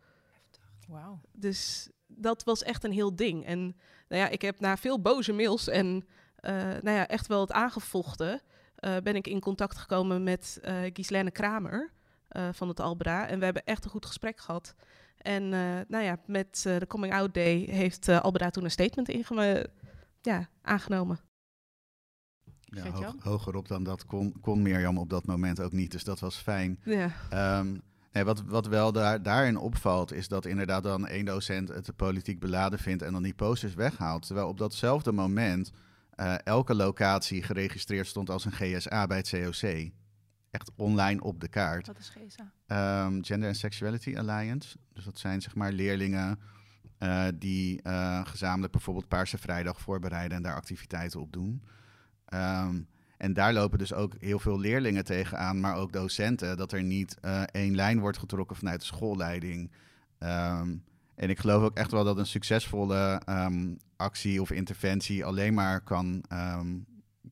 [0.87, 1.23] Wow.
[1.31, 3.45] Dus dat was echt een heel ding.
[3.45, 3.59] En
[4.07, 6.05] nou ja, ik heb na veel boze mails en
[6.81, 8.41] nou ja, echt wel het aangevochten,
[9.03, 10.59] ben ik in contact gekomen met
[10.93, 11.91] Gislaine Kramer.
[12.37, 13.27] Uh, van het Albra.
[13.27, 14.75] En we hebben echt een goed gesprek gehad.
[15.17, 19.09] En uh, nou ja, met uh, de Coming Out Day heeft Albra toen een statement
[19.09, 19.69] ingeme
[20.21, 21.19] ja, aangenomen.
[22.59, 25.91] Ja, hoog, hogerop dan dat kon, kon Mirjam op dat moment ook niet.
[25.91, 26.79] Dus dat was fijn.
[26.83, 27.11] Ja.
[27.59, 31.85] Um, nee, wat, wat wel daar, daarin opvalt, is dat inderdaad dan één docent het
[31.85, 34.25] de politiek beladen vindt en dan die posters weghaalt.
[34.25, 35.71] Terwijl op datzelfde moment
[36.43, 39.91] elke locatie geregistreerd stond als een GSA bij het COC
[40.51, 41.87] echt online op de kaart.
[41.87, 43.05] Wat is GSA?
[43.05, 44.77] Um, Gender and Sexuality Alliance.
[44.93, 46.39] Dus dat zijn zeg maar leerlingen
[46.99, 51.63] uh, die uh, gezamenlijk bijvoorbeeld Paarse Vrijdag voorbereiden en daar activiteiten op doen.
[52.33, 56.83] Um, en daar lopen dus ook heel veel leerlingen tegenaan, maar ook docenten, dat er
[56.83, 57.17] niet
[57.51, 59.71] één lijn wordt getrokken vanuit de schoolleiding.
[60.19, 60.83] Um,
[61.15, 63.21] en ik geloof ook echt wel dat een succesvolle
[64.01, 66.67] actie of interventie alleen maar kan, ehm,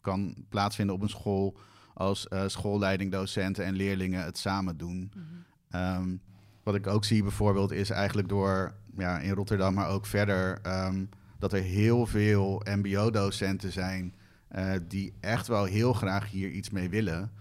[0.01, 1.57] kan plaatsvinden op een school
[1.93, 5.11] als uh, schoolleiding, docenten en leerlingen het samen doen.
[5.15, 5.25] Mhm.
[5.69, 6.15] Ehm,
[6.63, 11.05] wat ik ook zie bijvoorbeeld is eigenlijk door ja, in Rotterdam, maar ook verder, ehm,
[11.39, 14.15] dat er heel veel MBO-docenten zijn
[14.47, 17.31] eh, die echt wel heel graag hier iets mee willen.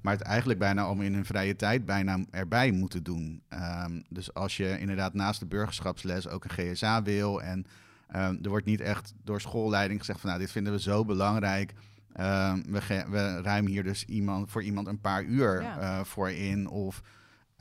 [0.00, 3.42] Maar het eigenlijk bijna allemaal in hun vrije tijd bijna erbij moeten doen.
[4.08, 7.66] Dus als je inderdaad naast de burgerschapsles ook een GSA wil en
[8.08, 11.72] er wordt niet echt door schoolleiding gezegd van nou dit vinden we zo belangrijk.
[12.12, 16.68] we, we ruimen hier dus iemand, voor iemand een paar uur uh, voor in.
[16.68, 17.02] Of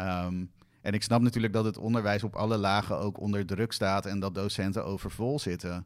[0.02, 4.06] Um, en ik snap natuurlijk dat het onderwijs op alle lagen ook onder druk staat
[4.06, 5.86] en dat docenten overvol zitten.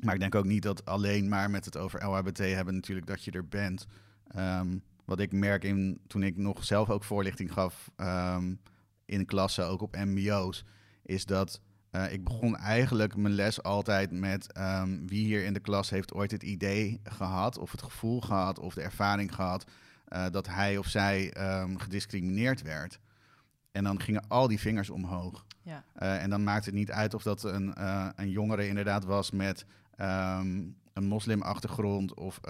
[0.00, 3.24] Maar ik denk ook niet dat alleen maar met het over LHBT hebben natuurlijk dat
[3.24, 3.86] je er bent.
[5.04, 7.90] Wat ik merk in, toen ik nog zelf ook voorlichting gaf
[9.04, 10.64] in klassen, ook op mbo's,
[11.02, 11.60] is dat
[11.96, 14.46] uh, ik begon eigenlijk mijn les altijd met
[15.06, 18.74] wie hier in de klas heeft ooit het idee gehad of het gevoel gehad of
[18.74, 19.64] de ervaring gehad
[20.08, 22.98] uh, dat hij of zij um, gediscrimineerd werd.
[23.72, 25.46] En dan gingen al die vingers omhoog.
[25.62, 25.84] Ja.
[25.98, 27.72] Uh, en dan maakte het niet uit of dat een,
[28.16, 29.64] een jongere inderdaad was met
[30.00, 32.14] um, een moslimachtergrond...
[32.14, 32.40] of,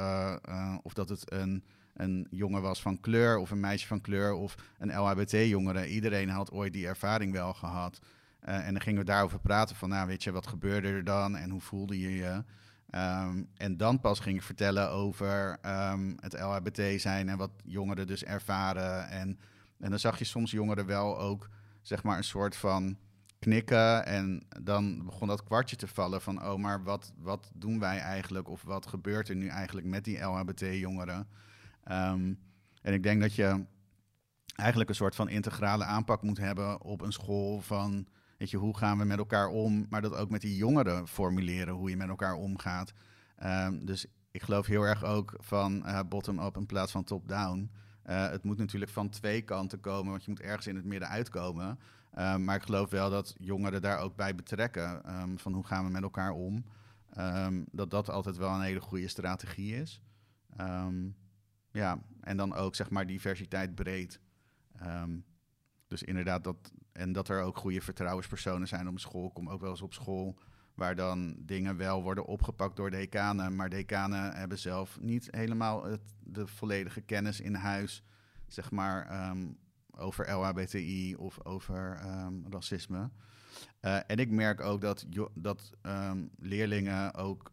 [0.83, 4.33] of dat het een, een jongen was van kleur of een meisje van kleur...
[4.33, 5.89] of een LHBT-jongere.
[5.89, 8.01] Iedereen had ooit die ervaring wel gehad.
[8.55, 11.51] En dan gingen we daarover praten van, nou weet je, wat gebeurde er dan en
[11.51, 12.45] hoe voelde je je...
[12.91, 18.07] Ehm, en dan pas ging ik vertellen over um, het LHBT zijn en wat jongeren
[18.07, 19.09] dus ervaren.
[19.09, 19.39] En,
[19.79, 21.49] en dan zag je soms jongeren wel ook,
[21.83, 22.97] zeg maar, een soort van
[23.39, 24.07] knikken.
[24.07, 28.49] En dan begon dat kwartje te vallen van, oh, maar wat, wat doen wij eigenlijk?
[28.49, 31.29] Of wat gebeurt er nu eigenlijk met die LHBT-jongeren?
[31.83, 32.35] Ehm,
[32.83, 33.65] en ik denk dat je
[34.55, 38.07] eigenlijk een soort van integrale aanpak moet hebben op een school van
[38.37, 39.87] Weet je, hoe gaan we met elkaar om?
[39.89, 42.93] Maar dat ook met die jongeren formuleren, hoe je met elkaar omgaat.
[43.45, 47.71] Um, dus ik geloof heel erg ook van uh, bottom-up in plaats van top-down.
[48.07, 51.09] Uh, het moet natuurlijk van twee kanten komen, want je moet ergens in het midden
[51.09, 51.79] uitkomen.
[52.19, 55.21] Um, maar ik geloof wel dat jongeren daar ook bij betrekken.
[55.21, 56.65] Um, van hoe gaan we met elkaar om?
[57.71, 60.03] dat dat altijd wel een hele goede strategie is.
[61.71, 64.21] ja, en dan ook zeg maar diversiteit breed.
[65.87, 69.27] dus inderdaad dat, en dat er ook goede vertrouwenspersonen zijn op school.
[69.27, 70.39] Ik kom ook wel eens op school
[70.75, 73.57] waar dan dingen wel worden opgepakt door decanen.
[73.57, 78.03] Maar decanen hebben zelf niet helemaal het, de volledige kennis in huis,
[78.47, 79.59] zeg maar, um,
[79.91, 83.11] over LHBTI of over um, racisme.
[83.81, 87.53] Uh, en ik merk ook dat, dat um, leerlingen ook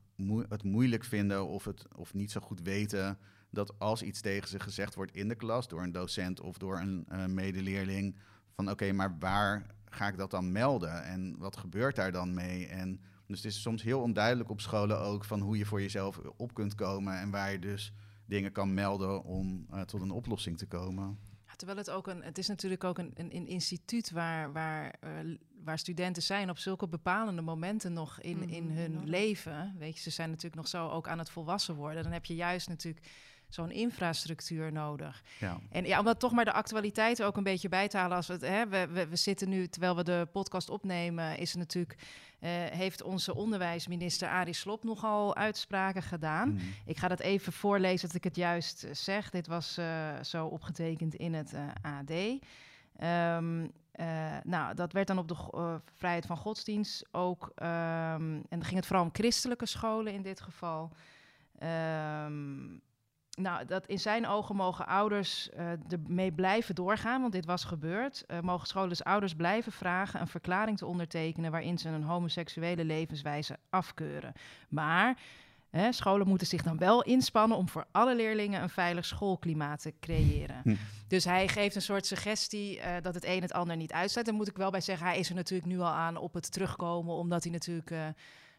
[0.49, 3.17] het moeilijk vinden of, het, of niet zo goed weten
[3.49, 6.79] dat als iets tegen ze gezegd wordt in de klas door een docent of door
[6.79, 8.15] een uh, medeleerling
[8.56, 12.68] van oké, maar waar ga ik dat dan melden en wat gebeurt daar dan mee?
[12.68, 16.18] En dus het is soms heel onduidelijk op scholen ook van hoe je voor jezelf
[16.38, 17.94] op kunt komen en waar je dus
[18.26, 21.20] dingen kan melden om uh, tot een oplossing te komen.
[21.48, 24.96] Ja, terwijl het ook een, het is natuurlijk ook een, een, een instituut waar, waar,
[25.04, 28.52] uh, waar studenten zijn op zulke bepalende momenten nog in, mm -hmm.
[28.52, 29.76] in hun leven.
[29.78, 32.04] Weet je, ze zijn natuurlijk nog zo ook aan het volwassen worden.
[32.04, 33.08] Dan heb je juist natuurlijk
[33.54, 35.24] zo'n infrastructuur nodig.
[35.39, 35.60] Ja.
[35.70, 38.18] En ja, om dat toch maar de actualiteit ook een beetje bij te halen.
[38.18, 41.52] Als we, het, hè, we, we, we zitten nu, terwijl we de podcast opnemen, is
[41.52, 41.98] er natuurlijk,
[42.39, 46.50] uh, heeft onze onderwijsminister Arie Slop nogal uitspraken gedaan.
[46.50, 46.60] Mm.
[46.86, 49.30] Ik ga dat even voorlezen dat ik het juist eh, zeg.
[49.30, 52.10] Dit was uh, zo opgetekend in het AD.
[52.10, 52.39] Um,
[52.96, 57.52] ehm, uh, nou, dat werd dan op de uh, vrijheid van godsdienst ook.
[57.56, 60.92] Um, en dan ging het vooral om christelijke scholen in dit geval.
[61.63, 62.82] Um,
[63.36, 68.24] nou, dat in zijn ogen mogen ouders uh, ermee blijven doorgaan, want dit was gebeurd.
[68.28, 72.86] Uh, mogen scholen dus ouders blijven vragen een verklaring te ondertekenen waarin ze een homoseksuele
[72.86, 74.34] levenswijze afkeuren.
[74.69, 75.17] Maar
[75.69, 79.93] hè, scholen moeten zich dan wel inspannen om voor alle leerlingen een veilig schoolklimaat te
[80.00, 80.62] creëren.
[80.63, 80.76] Hm.
[81.08, 84.28] Dus hij geeft een soort suggestie uh, dat het een het ander niet uitsluit.
[84.28, 86.52] Daar moet ik wel bij zeggen, hij is er natuurlijk nu al aan op het
[86.52, 87.91] terugkomen, omdat hij natuurlijk.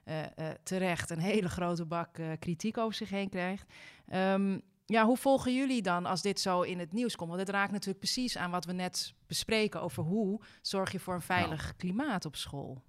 [0.08, 3.72] Uh, uh, terecht een hele grote bak uh, kritiek over zich heen krijgt.
[4.14, 7.30] Um, ja, hoe volgen jullie dan als dit zo in het nieuws komt?
[7.30, 11.14] Want het raakt natuurlijk precies aan wat we net bespreken over hoe zorg je voor
[11.14, 11.74] een veilig nou.
[11.76, 12.82] klimaat op school.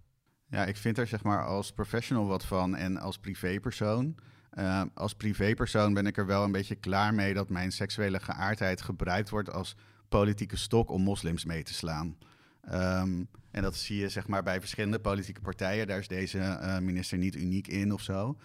[0.48, 4.16] Ja, ik vind er zeg maar als professional wat van en als privépersoon.
[4.54, 8.82] Uh, als privépersoon ben ik er wel een beetje klaar mee dat mijn seksuele geaardheid
[8.82, 9.76] gebruikt wordt als
[10.10, 12.18] politieke stok om moslims mee te slaan.
[12.72, 15.88] Um, en dat zie je zeg maar bij verschillende politieke partijen.
[15.88, 18.38] Daar is deze uh, minister niet uniek in of zo.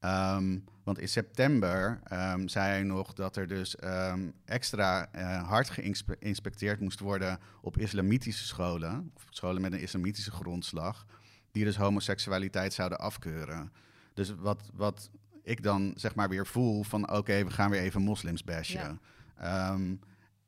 [0.00, 5.70] Um, want in september um, zei hij nog dat er dus um, extra uh, hard
[5.70, 11.06] geïnspecteerd moest worden op islamitische scholen, of scholen met een islamitische grondslag.
[11.50, 13.72] die dus homoseksualiteit zouden afkeuren.
[14.14, 15.10] Dus wat, wat
[15.42, 19.00] ik dan zeg maar weer voel van oké, we gaan weer even moslims bashen.
[19.36, 19.94] Ehm,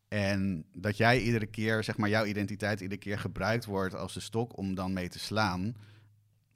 [0.09, 4.21] en dat jij iedere keer, zeg maar, jouw identiteit iedere keer gebruikt wordt als de
[4.21, 5.77] stok om dan mee te slaan.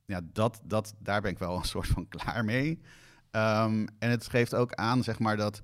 [0.05, 2.81] Ja, dat, dat, daar ben ik wel een soort van klaar mee.
[3.31, 5.63] Ehm, en het geeft ook aan, zeg maar, dat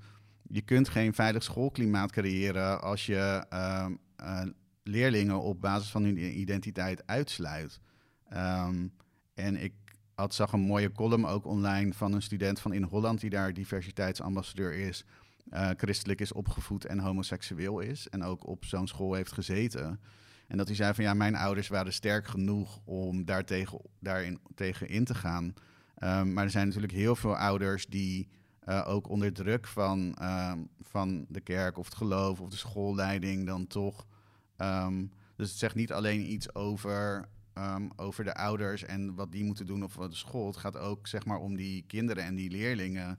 [0.48, 4.42] je kunt geen veilig schoolklimaat creëren als je ehm, eh,
[4.83, 7.81] leerlingen op basis van hun identiteit uitsluit.
[8.29, 8.88] Ehm,
[9.35, 9.74] en ik
[10.14, 13.53] had, zag een mooie column ook online van een student van in Holland die daar
[13.53, 15.05] diversiteitsambassadeur is,
[15.53, 20.01] uh, christelijk is opgevoed en homoseksueel is en ook op zo'n school heeft gezeten.
[20.47, 24.89] En dat hij zei van ja, mijn ouders waren sterk genoeg om daartegen, daarin tegen
[24.89, 25.55] in te gaan.
[25.95, 28.29] Ehm, maar er zijn natuurlijk heel veel ouders die
[28.65, 33.47] uh, ook onder druk van, ehm, van de kerk of het geloof of de schoolleiding
[33.47, 34.07] dan toch.
[34.57, 35.07] Ehm,
[35.37, 37.29] dus het zegt niet alleen iets over,
[37.97, 40.47] over de ouders en wat die moeten doen of wat de school.
[40.47, 43.19] Het gaat ook zeg maar om die kinderen en die leerlingen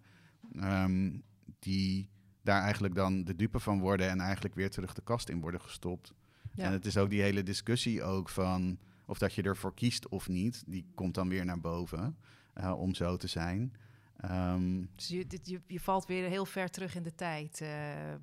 [1.59, 2.09] die
[2.49, 5.61] daar eigenlijk dan de dupe van worden en eigenlijk weer terug de kast in worden
[5.61, 6.13] gestopt.
[6.53, 6.63] Ja.
[6.63, 10.27] En het is ook die hele discussie ook van of dat je ervoor kiest of
[10.27, 12.17] niet, die komt dan weer naar boven
[12.57, 13.73] uh, om zo te zijn.
[14.31, 17.69] Um, dus je, dit, je, je, valt weer heel ver terug in de tijd, uh,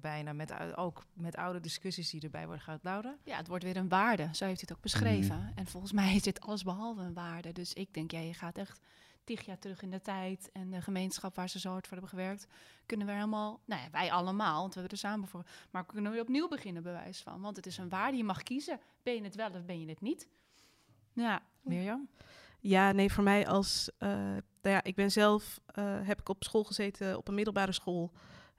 [0.00, 0.32] bijna.
[0.32, 2.80] Met, ook met oude discussies die erbij worden gehad.
[2.82, 3.16] Laura?
[3.24, 4.22] Ja, het wordt weer een waarde.
[4.22, 5.36] Zo heeft hij het ook beschreven.
[5.36, 5.52] Mm.
[5.54, 7.52] En volgens mij is dit alles behalve een waarde.
[7.52, 8.80] Dus ik denk, ja, je gaat echt
[9.26, 10.50] tig jaar terug in de tijd.
[10.52, 12.46] En de gemeenschap waar ze zo hard voor hebben gewerkt,
[12.86, 15.42] kunnen we helemaal, nou ja, wij allemaal, want we hebben er samen voor.
[15.70, 17.40] Maar kunnen we opnieuw beginnen, bewijs van.
[17.40, 18.80] Want het is een waarde, je mag kiezen.
[19.02, 20.28] Ben je het wel of ben je het niet?
[21.12, 22.08] Ja, Mirjam?
[22.60, 26.44] Ja, nee, voor mij als, uh, nou ja, ik ben zelf, uh, heb ik op
[26.44, 28.12] school gezeten, op een middelbare school.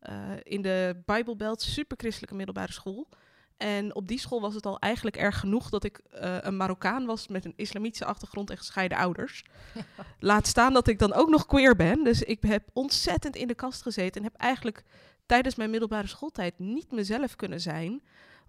[0.09, 3.09] Uh, in de Bijbelbelt, super christelijke middelbare school.
[3.57, 7.05] En op die school was het al eigenlijk erg genoeg dat ik uh, een Marokkaan
[7.05, 9.45] was met een islamitische achtergrond en gescheiden ouders.
[10.19, 12.03] Laat staan dat ik dan ook nog queer ben.
[12.03, 14.83] Dus ik heb ontzettend in de kast gezeten en heb eigenlijk
[15.25, 18.01] tijdens mijn middelbare schooltijd niet mezelf kunnen zijn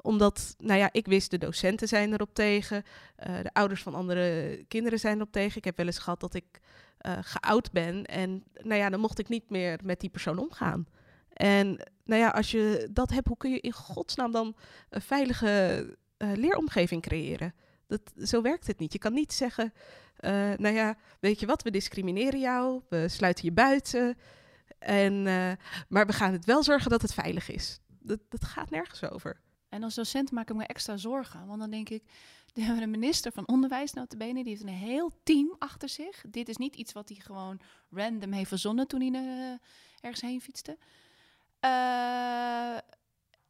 [0.03, 2.83] omdat, nou ja, ik wist de docenten zijn erop tegen,
[3.27, 5.57] uh, de ouders van andere kinderen zijn erop tegen.
[5.57, 6.61] Ik heb wel eens gehad dat ik
[7.07, 10.87] uh, geout ben en, nou ja, dan mocht ik niet meer met die persoon omgaan.
[11.39, 14.57] En nou ja, als je dat hebt, hoe kun je in godsnaam dan
[14.91, 15.85] een veilige
[16.19, 17.55] uh, leeromgeving creëren?
[17.87, 18.93] Dat, zo werkt het niet.
[18.93, 19.73] Je kan niet zeggen,
[20.21, 24.19] uh, nou ja, weet je wat, we discrimineren jou, we sluiten je buiten.
[24.79, 25.53] En, uh,
[25.89, 27.81] maar we gaan het wel zorgen dat het veilig is.
[27.87, 29.41] Dat, dat gaat nergens over.
[29.69, 31.47] En als docent maak ik me extra zorgen.
[31.47, 32.03] Want dan denk ik,
[32.55, 36.25] we hebben een minister van Onderwijs, notabene, die heeft een heel team achter zich.
[36.29, 39.59] Dit is niet iets wat hij gewoon random heeft verzonnen toen hij
[40.01, 40.79] ergens heen fietste.
[41.65, 42.79] Uh,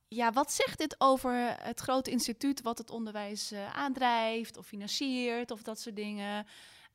[0.09, 5.51] ja, wat zegt dit over het grote instituut wat het onderwijs uh, aandrijft of financiert
[5.51, 6.47] of dat soort dingen?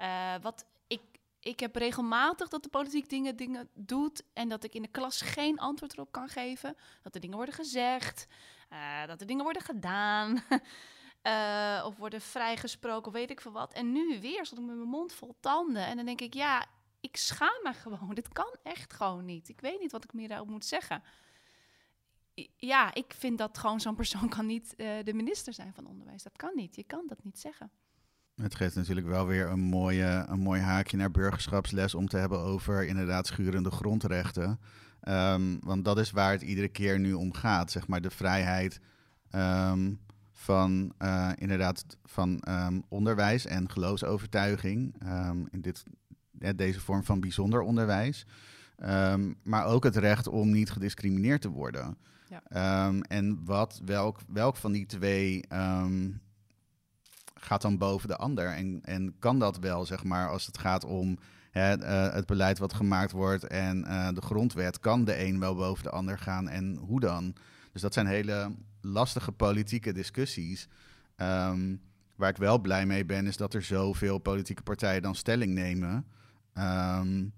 [0.01, 1.01] Uh, wat ik,
[1.39, 5.21] ik heb regelmatig dat de politiek dingen, dingen doet en dat ik in de klas
[5.21, 6.75] geen antwoord erop kan geven.
[7.01, 8.27] Dat er dingen worden gezegd,
[9.07, 10.43] dat er dingen worden gedaan.
[11.85, 13.73] of worden vrijgesproken, of weet ik veel wat.
[13.73, 15.85] En nu weer stond ik met mijn mond vol tanden.
[15.85, 16.65] En dan denk ik, ja,
[17.03, 18.13] ik schaam me gewoon.
[18.13, 19.49] Dit kan echt gewoon niet.
[19.49, 21.03] Ik weet niet wat ik meer daarop moet zeggen.
[22.55, 26.23] Ja, ik vind dat gewoon zo'n persoon kan niet uh, de minister zijn van onderwijs.
[26.23, 26.75] Dat kan niet.
[26.75, 27.71] Je kan dat niet zeggen.
[28.35, 32.39] Het geeft natuurlijk wel weer een, mooie, een mooi haakje naar burgerschapsles om te hebben
[32.39, 34.59] over inderdaad schurende grondrechten.
[35.07, 37.71] Um, want dat is waar het iedere keer nu om gaat.
[37.71, 38.79] Zeg maar de vrijheid
[39.31, 39.99] um,
[40.31, 44.95] van uh, inderdaad van um, onderwijs en geloofsovertuiging.
[45.49, 45.83] in dit
[46.55, 48.25] deze vorm van bijzonder onderwijs.
[48.85, 51.97] Um, maar ook het recht om niet gediscrimineerd te worden.
[52.29, 52.87] Ja.
[52.87, 56.21] Um, en wat, welk, welk van die twee um,
[57.33, 58.47] gaat dan boven de ander?
[58.47, 61.17] En, en kan dat wel, zeg maar, als het gaat om
[61.51, 65.55] hè, uh, het beleid wat gemaakt wordt en uh, de grondwet, kan de een wel
[65.55, 67.35] boven de ander gaan en hoe dan?
[67.71, 70.67] Dus dat zijn hele lastige politieke discussies.
[72.15, 76.05] waar ik wel blij mee ben, is dat er zoveel politieke partijen dan stelling nemen.
[76.57, 77.33] Um,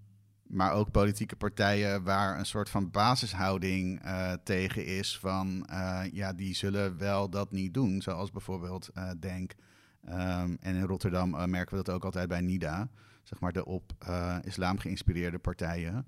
[0.47, 6.33] maar ook politieke partijen waar een soort van basishouding uh, tegen is van uh, ja,
[6.33, 8.01] die zullen wel dat niet doen.
[8.01, 9.53] Zoals bijvoorbeeld uh, Denk.
[10.09, 12.89] Um, en in Rotterdam merken we dat ook altijd bij NIDA,
[13.23, 13.93] zeg maar de op
[14.43, 16.07] islam geïnspireerde partijen.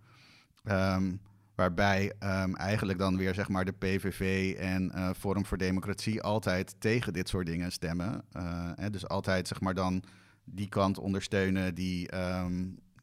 [0.63, 1.21] Um,
[1.55, 2.13] waarbij
[2.53, 7.45] eigenlijk dan weer zeg maar de PVV en Forum voor Democratie altijd tegen dit soort
[7.45, 8.25] dingen stemmen.
[8.75, 10.03] Hè, dus altijd zeg maar dan
[10.43, 12.09] die kant ondersteunen die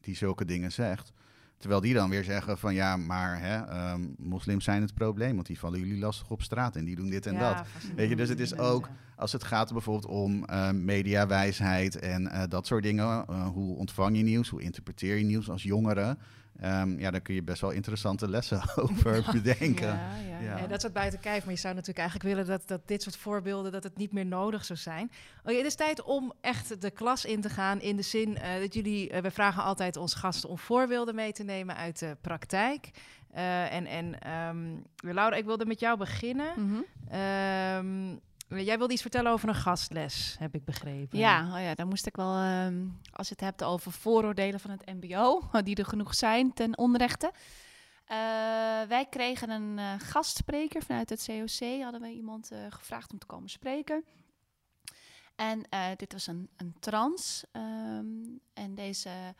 [0.05, 1.13] die zulke dingen zegt.
[1.57, 5.47] Terwijl die dan weer zeggen van ja, maar hè, um, moslims zijn het probleem, want
[5.47, 7.61] die vallen jullie lastig op straat en die doen dit en dat.
[7.95, 12.43] Weet je, dus het is ook als het gaat bijvoorbeeld om uh, mediawijsheid en uh,
[12.49, 13.25] dat soort dingen.
[13.29, 14.49] Uh, hoe ontvang je nieuws?
[14.49, 16.17] Hoe interpreteer je nieuws als jongere?
[16.63, 19.87] Um, ja, daar kun je best wel interessante lessen over ja, bedenken.
[19.87, 20.39] Ja, ja.
[20.39, 20.57] ja.
[20.57, 21.43] ja dat is wat buiten kijf.
[21.43, 23.71] Maar je zou natuurlijk eigenlijk willen dat, dat dit soort voorbeelden...
[23.71, 25.11] dat het niet meer nodig zou zijn.
[25.43, 27.81] Okay, het is tijd om echt de klas in te gaan.
[27.81, 29.11] In de zin dat jullie...
[29.21, 32.89] we vragen altijd onze gasten om voorbeelden mee te nemen uit de praktijk.
[33.31, 36.53] en en um, Laura, ik wilde met jou beginnen.
[36.55, 37.19] Mm -hmm.
[37.19, 41.19] um, Jij wilde iets vertellen over een gastles, heb ik begrepen.
[41.19, 44.71] Ja, oh ja dan moest ik wel, um, als je het hebt over vooroordelen van
[44.71, 47.31] het MBO, die er genoeg zijn ten onrechte.
[47.35, 48.11] Uh,
[48.87, 53.25] wij kregen een uh, gastspreker vanuit het COC, hadden we iemand uh, gevraagd om te
[53.25, 54.05] komen spreken.
[55.35, 57.43] En dit was een, een trans.
[57.51, 59.35] Um, en deze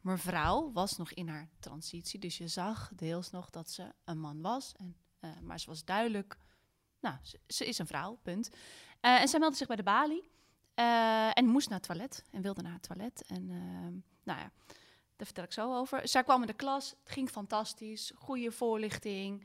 [0.00, 4.40] mevrouw was nog in haar transitie, dus je zag deels nog dat ze een man
[4.40, 4.72] was.
[4.76, 4.96] En,
[5.42, 6.36] maar ze was duidelijk
[7.00, 8.50] nou, ze, is een vrouw, punt.
[9.00, 10.30] Uh, en zij meldde zich bij de balie.
[10.74, 12.24] Uh, en moest naar het toilet.
[12.30, 13.24] En wilde naar het toilet.
[13.26, 14.50] En uh, nou ja,
[15.16, 16.08] daar vertel ik zo over.
[16.08, 16.90] Zij kwam in de klas.
[16.90, 18.12] Het ging fantastisch.
[18.14, 19.44] Goede voorlichting.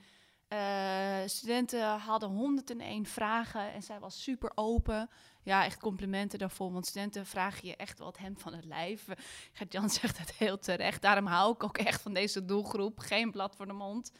[1.25, 3.73] studenten hadden 101 vragen.
[3.73, 5.09] En zij was super open.
[5.43, 6.71] Ja, echt complimenten daarvoor.
[6.71, 9.07] Want studenten vragen je echt het hem van het lijf.
[9.53, 11.01] Gert-Jan zegt het heel terecht.
[11.01, 12.99] Daarom hou ik ook echt van deze doelgroep.
[12.99, 14.11] Geen blad voor de mond.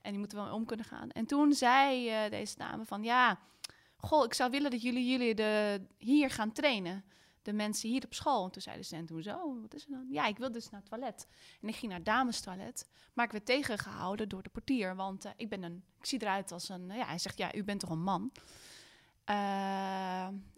[0.00, 1.10] En die moeten wel om kunnen gaan.
[1.10, 3.38] En toen zei uh, deze dame van ja,
[3.96, 7.04] goh, ik zou willen dat jullie, jullie de, hier gaan trainen.
[7.42, 8.44] De mensen hier op school.
[8.44, 9.60] En toen zei de student, hoezo?
[9.60, 10.06] Wat is er dan?
[10.10, 11.26] Ja, ik wil dus naar het toilet.
[11.60, 12.88] En ik ging naar het damestoilet.
[13.12, 14.96] Maar ik werd tegengehouden door de portier.
[14.96, 17.64] Want uh, ik ben een, ik zie eruit als een, ja, hij zegt, ja, u
[17.64, 18.32] bent toch een man?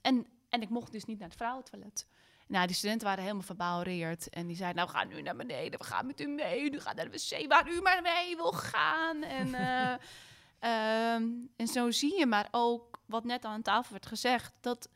[0.01, 2.07] En, en ik mocht dus niet naar het vrouwentoilet.
[2.51, 4.29] Nou, die studenten waren helemaal verbouwereerd.
[4.29, 5.79] En die zeiden, nou, we gaan nu naar beneden.
[5.79, 6.73] We gaan met u mee.
[6.73, 9.23] U gaat naar de wc waar u maar mee wil gaan.
[9.23, 9.93] En, uh,
[11.15, 14.53] um, en zo zie je maar ook, wat net aan tafel werd gezegd...
[14.61, 14.89] dat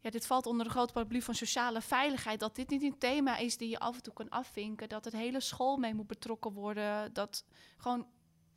[0.00, 2.40] ja, dit valt onder de grote paraplu van sociale veiligheid.
[2.40, 4.88] Dat dit niet een thema is die je af en toe kan afvinken.
[4.88, 7.12] Dat het hele school mee moet betrokken worden.
[7.12, 7.44] Dat
[7.76, 8.06] gewoon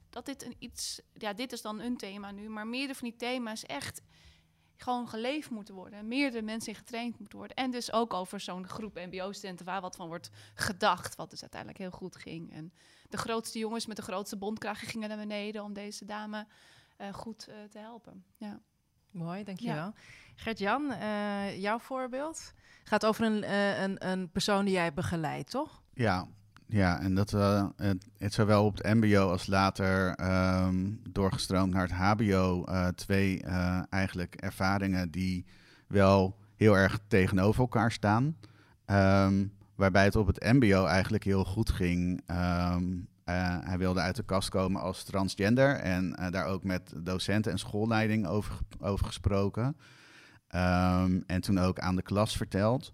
[0.09, 1.01] dat dit een iets.
[1.13, 2.49] Ja, dit is dan een thema nu.
[2.49, 4.01] Maar meerdere van die thema's echt
[4.81, 6.07] gewoon geleefd moeten worden.
[6.07, 7.57] Meerdere mensen in getraind moeten worden.
[7.57, 11.15] En dus ook over zo'n groep mbo-studenten waar wat van wordt gedacht.
[11.15, 12.53] Wat dus uiteindelijk heel goed ging.
[12.53, 12.73] En
[13.09, 16.47] de grootste jongens met de grootste bondkragen gingen naar beneden om deze dame
[16.97, 18.23] uh, goed uh, te helpen.
[18.37, 18.59] Ja.
[19.11, 19.75] Mooi, dankjewel.
[19.75, 19.93] Ja.
[20.35, 25.83] Gert-Jan, uh, jouw voorbeeld gaat over een, een, een persoon die jij begeleidt, toch?
[25.93, 26.27] Ja,
[26.71, 27.65] ja, en dat uh,
[28.17, 30.19] het, zowel op het MBO als later
[30.65, 32.65] um, doorgestroomd naar het HBO.
[32.67, 35.45] Uh, twee uh, eigenlijk ervaringen die
[35.87, 38.35] wel heel erg tegenover elkaar staan.
[38.85, 42.21] Um, waarbij het op het MBO eigenlijk heel goed ging.
[42.71, 43.07] Um,
[43.63, 48.27] hij wilde uit de kast komen als transgender en daar ook met docenten en schoolleiding
[48.27, 49.77] over, over gesproken.
[51.27, 52.93] en toen ook aan de klas verteld.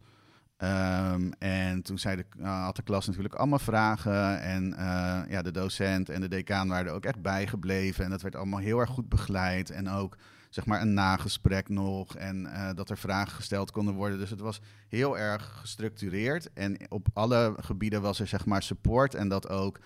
[0.57, 4.41] Um, en toen zei de, uh, had de klas natuurlijk allemaal vragen.
[4.41, 8.03] En uh, ja, de docent en de decaan waren er ook echt bijgebleven.
[8.03, 9.69] En dat werd allemaal heel erg goed begeleid.
[9.69, 10.17] En ook
[10.49, 12.15] zeg maar een nagesprek nog.
[12.15, 14.19] En uh, dat er vragen gesteld konden worden.
[14.19, 16.53] Dus het was heel erg gestructureerd.
[16.53, 19.15] En op alle gebieden was er zeg maar support.
[19.15, 19.79] En dat ook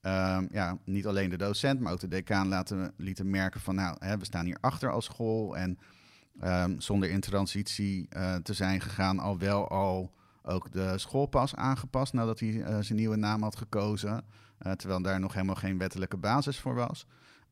[0.00, 3.74] um, ja, niet alleen de docent, maar ook de decaan laten, lieten merken van...
[3.74, 5.78] nou, hè, we staan hier achter als school en...
[6.44, 12.12] Um, zonder in transitie uh, te zijn gegaan, al wel al ook de schoolpas aangepast
[12.12, 14.24] nadat hij uh, zijn nieuwe naam had gekozen.
[14.66, 17.06] Uh, terwijl daar nog helemaal geen wettelijke basis voor was.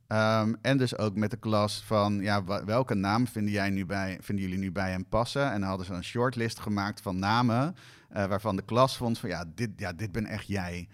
[0.08, 4.18] Um, en dus ook met de klas van, ja, welke naam vinden, jij nu bij,
[4.20, 5.52] vinden jullie nu bij hem passen?
[5.52, 7.74] En dan hadden ze een shortlist gemaakt van namen,
[8.16, 10.88] uh, waarvan de klas vond van, ja, dit, ja, dit ben echt jij.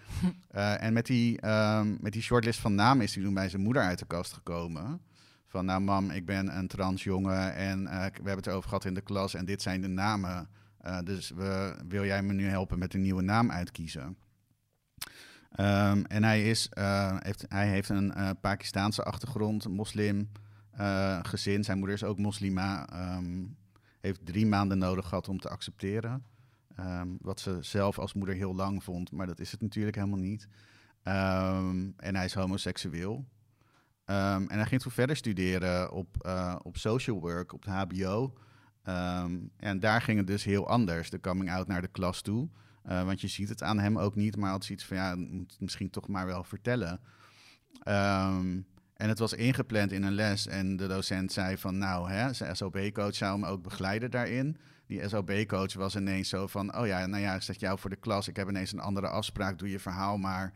[0.85, 3.83] en met die, um, met die shortlist van namen is hij toen bij zijn moeder
[3.83, 5.01] uit de kast gekomen.
[5.57, 8.93] Van, nou mam, ik ben een transjongen en uh, we hebben het erover gehad in
[8.93, 10.49] de klas en dit zijn de namen.
[10.85, 14.03] Uh, dus we, wil jij me nu helpen met een nieuwe naam uitkiezen?
[15.59, 20.29] Um, en hij, is, uh, heeft, hij heeft een uh, Pakistaanse achtergrond, moslim
[21.21, 21.63] gezin.
[21.63, 22.87] Zijn moeder is ook moslima.
[23.17, 23.57] Um,
[23.99, 26.25] heeft drie maanden nodig gehad om te accepteren.
[26.79, 30.19] Um, wat ze zelf als moeder heel lang vond, maar dat is het natuurlijk helemaal
[30.19, 30.47] niet.
[31.97, 33.25] en hij is homoseksueel.
[34.09, 38.33] Um, en hij ging toen verder studeren op, uh, op social work, op het HBO.
[38.83, 42.49] Um, en daar ging het dus heel anders, de coming out naar de klas toe.
[42.89, 45.57] Uh, want je ziet het aan hem ook niet, maar had zoiets van, ja, moet
[45.59, 46.99] misschien toch maar wel vertellen.
[47.87, 52.33] Um, en het was ingepland in een les en de docent zei van, nou, hè,
[52.33, 54.57] zijn SOB-coach zou hem ook begeleiden daarin.
[54.85, 57.95] Die SOB-coach was ineens zo van, oh ja, nou ja, ik zet jou voor de
[57.95, 60.53] klas, ik heb ineens een andere afspraak, doe je verhaal maar.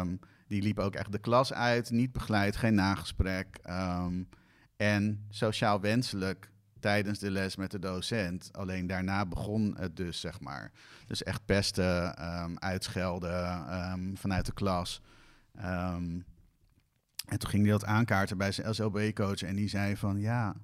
[0.00, 0.18] Um,
[0.52, 3.58] die liep ook echt de klas uit, niet begeleid, geen nagesprek.
[3.70, 4.28] Um,
[4.76, 6.50] en sociaal wenselijk
[6.80, 8.48] tijdens de les met de docent.
[8.52, 10.72] Alleen daarna begon het dus, zeg maar.
[11.06, 15.00] Dus echt pesten, ehm, uitschelden ehm, vanuit de klas.
[15.54, 16.20] Ehm,
[17.26, 20.54] en toen ging hij dat aankaarten bij zijn SLB-coach en die zei van ja.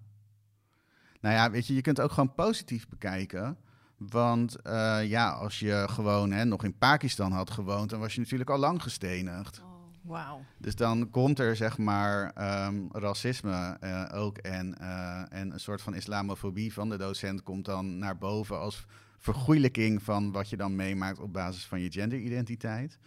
[1.20, 3.59] Nou ja, weet je, je kunt ook gewoon positief bekijken.
[3.97, 8.20] Want eh, ja, als je gewoon hè, nog in Pakistan had gewoond, dan was je
[8.20, 9.62] natuurlijk al lang gestenigd.
[10.09, 10.44] Wauw.
[10.59, 15.82] Dus dan komt er zeg maar ehm, racisme eh, ook en, eh, en een soort
[15.82, 18.86] van islamofobie van de docent komt dan naar boven als
[19.18, 22.98] vergoeilijking van wat je dan meemaakt op basis van je genderidentiteit.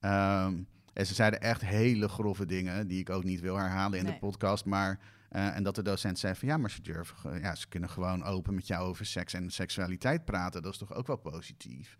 [0.00, 0.54] Ehm,
[0.92, 4.12] en ze zeiden echt hele grove dingen die ik ook niet wil herhalen in Nee.
[4.12, 7.54] de podcast, maar eh, en dat de docent zei van ja, maar ze durven, ja,
[7.54, 10.62] ze kunnen gewoon open met jou over seks en seksualiteit praten.
[10.62, 11.96] Dat is toch ook wel positief.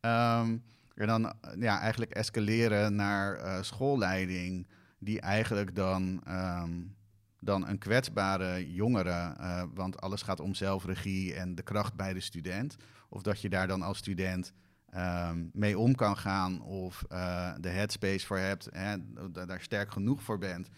[0.00, 0.56] Ehm,
[1.02, 4.66] en dan eh, ja, eigenlijk escaleren naar eh, schoolleiding,
[4.98, 6.80] die eigenlijk dan, ehm,
[7.40, 12.20] dan een kwetsbare jongere, eh, want alles gaat om zelfregie en de kracht bij de
[12.20, 12.76] student.
[13.08, 14.52] Of dat je daar dan als student
[14.90, 17.04] ehm, mee om kan gaan of
[17.60, 18.96] de headspace voor hebt, hè,
[19.30, 20.68] da- daar sterk genoeg voor bent.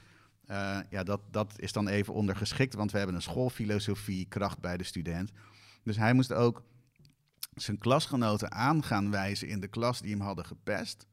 [0.90, 4.84] Ja, dat, dat is dan even ondergeschikt, want we hebben een schoolfilosofie, kracht bij de
[4.84, 5.30] student.
[5.82, 6.62] Dus hij moest ook
[7.54, 11.06] zijn klasgenoten aan gaan wijzen in de klas die hem hadden gepest.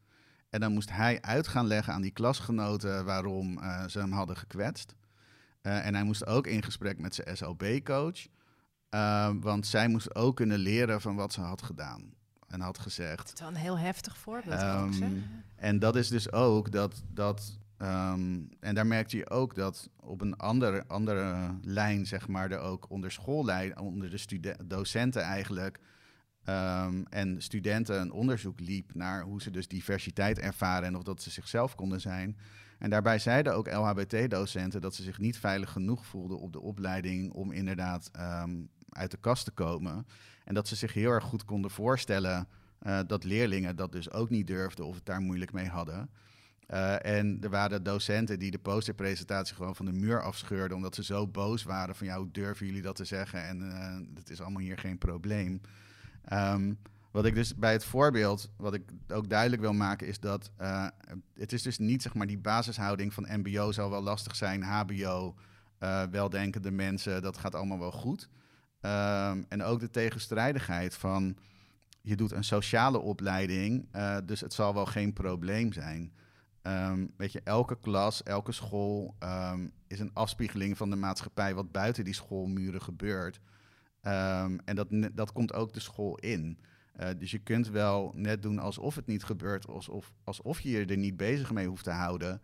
[0.50, 4.38] En dan moest hij uit gaan leggen aan die klasgenoten waarom eh, ze hem hadden
[4.38, 4.96] gekwetst.
[5.62, 8.28] Eh, en hij moest ook in gesprek met zijn SLB-coach.
[8.90, 12.14] eh, want zij moest ook kunnen leren van wat ze had gedaan
[12.48, 13.30] en had gezegd.
[13.30, 14.60] Het is wel een heel heftig voorbeeld.
[14.60, 15.08] Zeg.
[15.56, 17.04] En dat is dus ook dat.
[17.08, 22.52] dat ehm, en daar merkte je ook dat op een andere, andere lijn, zeg maar,
[22.52, 25.80] er ook onder schoollijn, onder de docenten eigenlijk.
[26.44, 31.22] Ehm, en studenten een onderzoek liep naar hoe ze dus diversiteit ervaren en of dat
[31.22, 32.38] ze zichzelf konden zijn.
[32.80, 37.34] En daarbij zeiden ook LHBT-docenten dat ze zich niet veilig genoeg voelden op de opleiding
[37.34, 40.06] om inderdaad ehm, uit de kast te komen.
[40.44, 42.48] En dat ze zich heel erg goed konden voorstellen
[42.80, 46.10] eh, dat leerlingen dat dus ook niet durfden of het daar moeilijk mee hadden.
[46.68, 51.04] Eh, en er waren docenten die de posterpresentatie gewoon van de muur afscheurden, omdat ze
[51.04, 53.44] zo boos waren van ja, hoe durven jullie dat te zeggen?
[53.44, 55.62] En eh het is allemaal hier geen probleem.
[56.24, 56.74] Ehm,
[57.12, 60.88] wat ik dus bij het voorbeeld, wat ik ook duidelijk wil maken, is dat eh,
[61.34, 65.36] het is dus niet zeg maar die basishouding van MBO zal wel lastig zijn, HBO,
[65.78, 68.30] eh, weldenkende mensen, dat gaat allemaal wel goed.
[68.82, 71.38] Ehm, en ook de tegenstrijdigheid van
[72.02, 76.14] je doet een sociale opleiding, eh, dus het zal wel geen probleem zijn.
[76.62, 79.16] Ehm, weet je, elke klas, elke school
[79.88, 83.40] is een afspiegeling van de maatschappij wat buiten die schoolmuren gebeurt.
[84.02, 86.60] Ehm, en dat, dat komt ook de school in.
[86.94, 90.86] Eh, dus je kunt wel net doen alsof het niet gebeurt, alsof, alsof je je
[90.86, 92.42] er niet bezig mee hoeft te houden.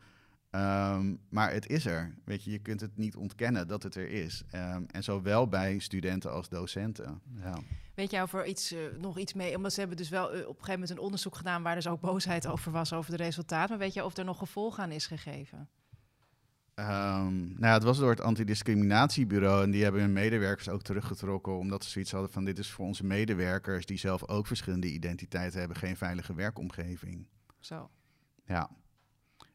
[0.49, 2.15] Ehm, maar het is er.
[2.25, 4.43] Weet je, je kunt het niet ontkennen dat het er is.
[4.51, 7.21] Ehm, en zowel bij studenten als docenten.
[7.41, 7.59] Ja.
[7.93, 9.55] Weet jij of er iets, eh, nog iets mee...
[9.55, 11.63] Omdat ze hebben dus wel eh, op een gegeven moment een onderzoek gedaan...
[11.63, 13.69] waar dus ook boosheid over was, over de resultaten.
[13.69, 15.69] Maar weet je of er nog gevolg aan is gegeven?
[16.77, 21.83] Ehm, nou het was door het antidiscriminatiebureau en die hebben hun medewerkers ook teruggetrokken omdat
[21.83, 25.77] ze zoiets hadden van dit is voor onze medewerkers die zelf ook verschillende identiteiten hebben
[25.77, 27.27] geen veilige werkomgeving.
[27.59, 27.89] Zo.
[28.45, 28.69] Ja.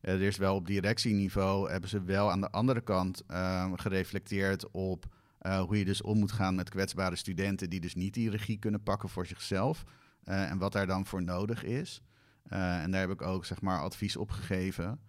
[0.00, 4.70] Eh, Er is wel op directieniveau hebben ze wel aan de andere kant ehm, gereflecteerd
[4.70, 5.06] op
[5.38, 8.58] eh, hoe je dus om moet gaan met kwetsbare studenten die dus niet die regie
[8.58, 9.84] kunnen pakken voor zichzelf
[10.24, 12.02] eh, en wat daar dan voor nodig is.
[12.48, 15.00] En daar heb ik ook zeg maar advies op gegeven.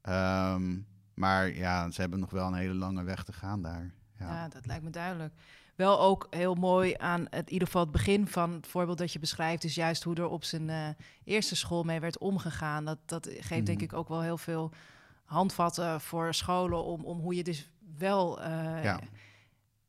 [0.00, 0.78] Ehm,
[1.14, 3.94] maar ja, ze hebben nog wel een hele lange weg te gaan daar.
[4.18, 4.26] Ja.
[4.28, 4.48] Ja.
[4.48, 5.34] dat lijkt me duidelijk.
[5.76, 9.12] Wel ook heel mooi aan het, in ieder geval het begin van het voorbeeld dat
[9.12, 9.64] je beschrijft...
[9.64, 10.88] is juist hoe er op zijn eh,
[11.24, 12.84] eerste school mee werd omgegaan.
[12.84, 13.84] Dat, dat geeft denk Mhm.
[13.84, 14.72] ik ook wel heel veel
[15.24, 16.84] handvatten voor scholen...
[16.84, 19.00] om, om hoe je dus wel eh, Ja.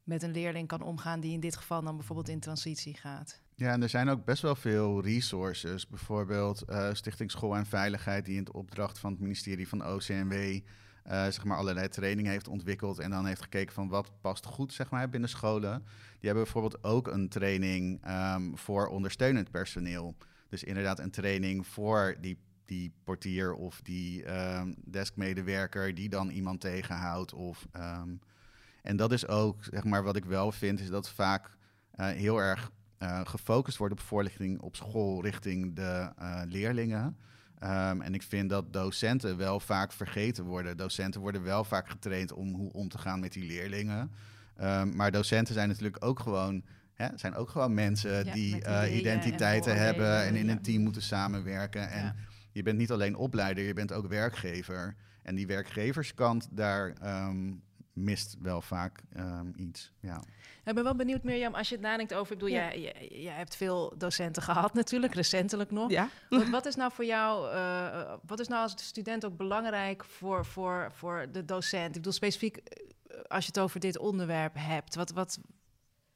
[0.03, 1.19] met een leerling kan omgaan...
[1.19, 3.41] die in dit geval dan bijvoorbeeld in transitie gaat.
[3.55, 5.87] Ja, en er zijn ook best wel veel resources.
[5.87, 10.59] Bijvoorbeeld eh, Stichting School en Veiligheid, die in het opdracht van het ministerie van OCMW
[11.03, 12.99] zeg maar allerlei training heeft ontwikkeld.
[12.99, 15.83] En dan heeft gekeken van wat past goed zeg maar, binnen scholen.
[16.19, 20.15] Die hebben bijvoorbeeld ook een training ehm, voor ondersteunend personeel.
[20.49, 26.61] Dus inderdaad een training voor die, die portier of die ehm, deskmedewerker die dan iemand
[26.61, 27.33] tegenhoudt.
[27.33, 28.09] Of, ehm,
[28.81, 31.57] en dat is ook, zeg maar, wat ik wel vind, is dat vaak
[31.91, 37.17] eh, heel erg eh, gefocust wordt op voorlichting op school richting de eh, leerlingen.
[37.63, 40.77] Ehm, en ik vind dat docenten wel vaak vergeten worden.
[40.77, 44.11] Docenten worden wel vaak getraind om hoe om te gaan met die leerlingen.
[44.55, 48.83] Ehm, maar docenten zijn natuurlijk ook gewoon, hè, zijn ook gewoon mensen Ja, die eh,
[48.83, 51.89] en identiteiten hebben en in een team moeten samenwerken.
[51.89, 52.15] En Ja.
[52.51, 54.95] je bent niet alleen opleider, je bent ook werkgever.
[55.21, 57.51] En die werkgeverskant, daar, ehm,
[57.93, 59.91] mist wel vaak ehm, iets.
[59.99, 60.23] Ja.
[60.63, 62.33] Ik ben wel benieuwd, Mirjam, als je het nadenkt over...
[62.33, 62.75] Ik bedoel, Ja.
[62.75, 65.89] jij, jij, jij hebt veel docenten gehad natuurlijk, recentelijk nog.
[65.91, 66.09] Ja.
[66.29, 70.45] Wat, wat is nou voor jou, eh, wat is nou als student ook belangrijk voor,
[70.45, 71.87] voor, voor de docent?
[71.87, 74.95] Ik bedoel specifiek eh, als je het over dit onderwerp hebt.
[74.95, 75.39] Wat, wat,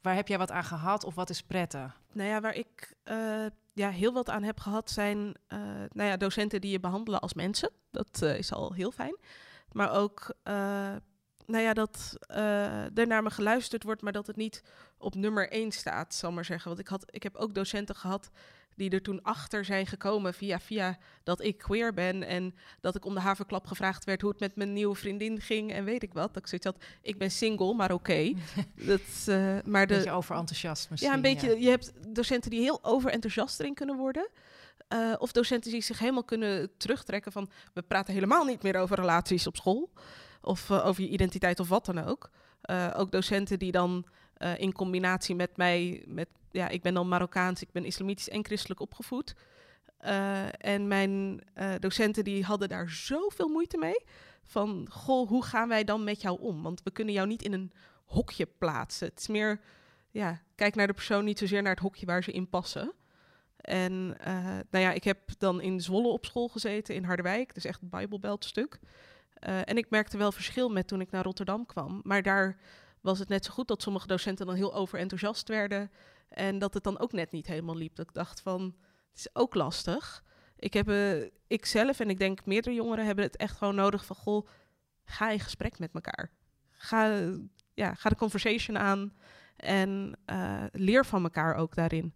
[0.01, 2.01] waar heb jij wat aan gehad of wat is prettig?
[2.13, 5.59] Nou ja, waar ik eh, ja, heel wat aan heb gehad zijn eh,
[5.91, 7.69] nou ja, docenten die je behandelen als mensen.
[7.91, 9.17] Dat eh, is al heel fijn.
[9.71, 10.95] Maar ook eh,
[11.47, 14.63] nou ja, dat eh, er naar me geluisterd wordt, maar dat het niet
[14.97, 16.67] op nummer één staat, zal maar zeggen.
[16.67, 18.29] Want ik, had, ik heb ook docenten gehad
[18.75, 23.05] die er toen achter zijn gekomen via via dat ik queer ben en dat ik
[23.05, 26.13] om de haverklap gevraagd werd hoe het met mijn nieuwe vriendin ging en weet ik
[26.13, 26.33] wat.
[26.33, 28.33] Dat ik zoiets had, ik ben single, maar oké.
[28.75, 31.11] dat, eh, maar de, beetje overenthousiast misschien.
[31.11, 31.59] ja, een beetje.
[31.59, 34.29] Je hebt docenten die heel overenthousiast erin kunnen worden.
[34.87, 37.49] Eh, of docenten die zich helemaal kunnen terugtrekken van...
[37.73, 39.89] we praten helemaal niet meer over relaties op school.
[40.41, 42.29] Of eh, over je identiteit of wat dan ook.
[42.61, 46.03] Eh, ook docenten die dan eh, in combinatie met mij...
[46.07, 49.35] Met, ja, ik ben dan Marokkaans, ik ben islamitisch en christelijk opgevoed.
[50.57, 51.43] En mijn
[51.79, 54.03] docenten die hadden daar zoveel moeite mee.
[54.43, 56.63] Van, goh, hoe gaan wij dan met jou om?
[56.63, 57.71] Want we kunnen jou niet in een
[58.05, 59.07] hokje plaatsen.
[59.07, 59.59] Het is meer
[60.11, 62.93] ja, kijk naar de persoon, niet zozeer naar het hokje waar ze in passen.
[63.57, 64.07] En
[64.69, 67.53] nou ja, ik heb dan in Zwolle op school gezeten, in Harderwijk.
[67.53, 68.79] Dus echt een Bijbelbelt stuk.
[69.39, 71.99] Eh, en ik merkte wel verschil met toen ik naar Rotterdam kwam.
[72.03, 72.57] Maar daar
[73.01, 75.91] was het net zo goed dat sommige docenten dan heel overenthousiast werden.
[76.29, 77.95] En dat het dan ook net niet helemaal liep.
[77.95, 78.75] Dat ik dacht van,
[79.09, 80.23] het is ook lastig.
[80.55, 84.05] Ik heb, eh, ik zelf en ik denk meerdere jongeren hebben het echt gewoon nodig
[84.05, 84.15] van...
[84.15, 84.47] Goh,
[85.03, 86.31] ga in gesprek met elkaar.
[86.71, 87.21] Ga,
[87.73, 89.13] ja, ga de conversation aan.
[89.55, 92.13] En eh, leer van elkaar ook daarin.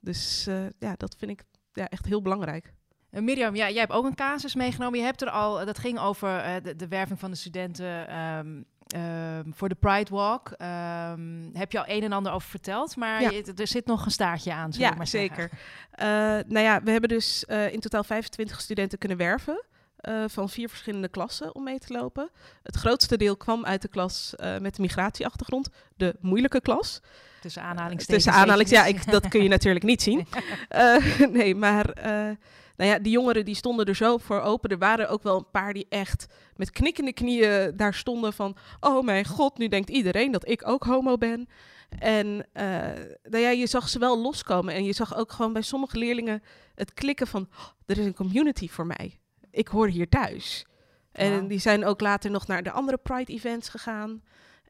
[0.00, 0.44] Dus
[0.78, 2.74] ja, dat vind ik ja, echt heel belangrijk.
[3.12, 4.98] En Mirjam, ja, jij hebt ook een casus meegenomen.
[4.98, 8.62] Je hebt er al, dat ging over eh, de, de werving van de studenten ehm,
[8.86, 10.50] ehm, voor de Pride Walk.
[10.50, 11.20] Ehm,
[11.52, 13.30] heb je al een en ander over verteld, maar Ja.
[13.30, 15.50] je- er zit nog een staartje aan, Ja, maar zeker.
[15.90, 16.06] Eh,
[16.46, 19.64] nou ja, we hebben dus eh, in totaal 25 studenten kunnen werven.
[20.02, 22.30] eh, van vier verschillende klassen om mee te lopen.
[22.62, 27.00] Het grootste deel kwam uit de klas eh, met de migratieachtergrond, de moeilijke klas.
[27.40, 28.24] Tussen aanhalingstekens.
[28.24, 30.26] Tussen aanhalings, ja, ik, dat kun je natuurlijk niet zien.
[30.68, 30.96] Eh,
[31.38, 32.30] nee, maar eh,
[32.82, 34.70] nou ja, die jongeren die stonden er zo voor open.
[34.70, 36.26] Er waren ook wel een paar die echt
[36.56, 38.56] met knikkende knieën daar stonden van...
[38.80, 41.48] oh mijn god, nu denkt iedereen dat ik ook homo ben.
[41.98, 42.64] En eh,
[43.22, 44.74] nou ja, je zag ze wel loskomen.
[44.74, 46.42] En je zag ook gewoon bij sommige leerlingen
[46.74, 47.48] het klikken van...
[47.50, 49.20] "Oh, er is een community voor mij.
[49.50, 50.66] Ik hoor hier thuis.
[51.12, 54.22] En die zijn ook later nog naar de andere Pride-events gegaan.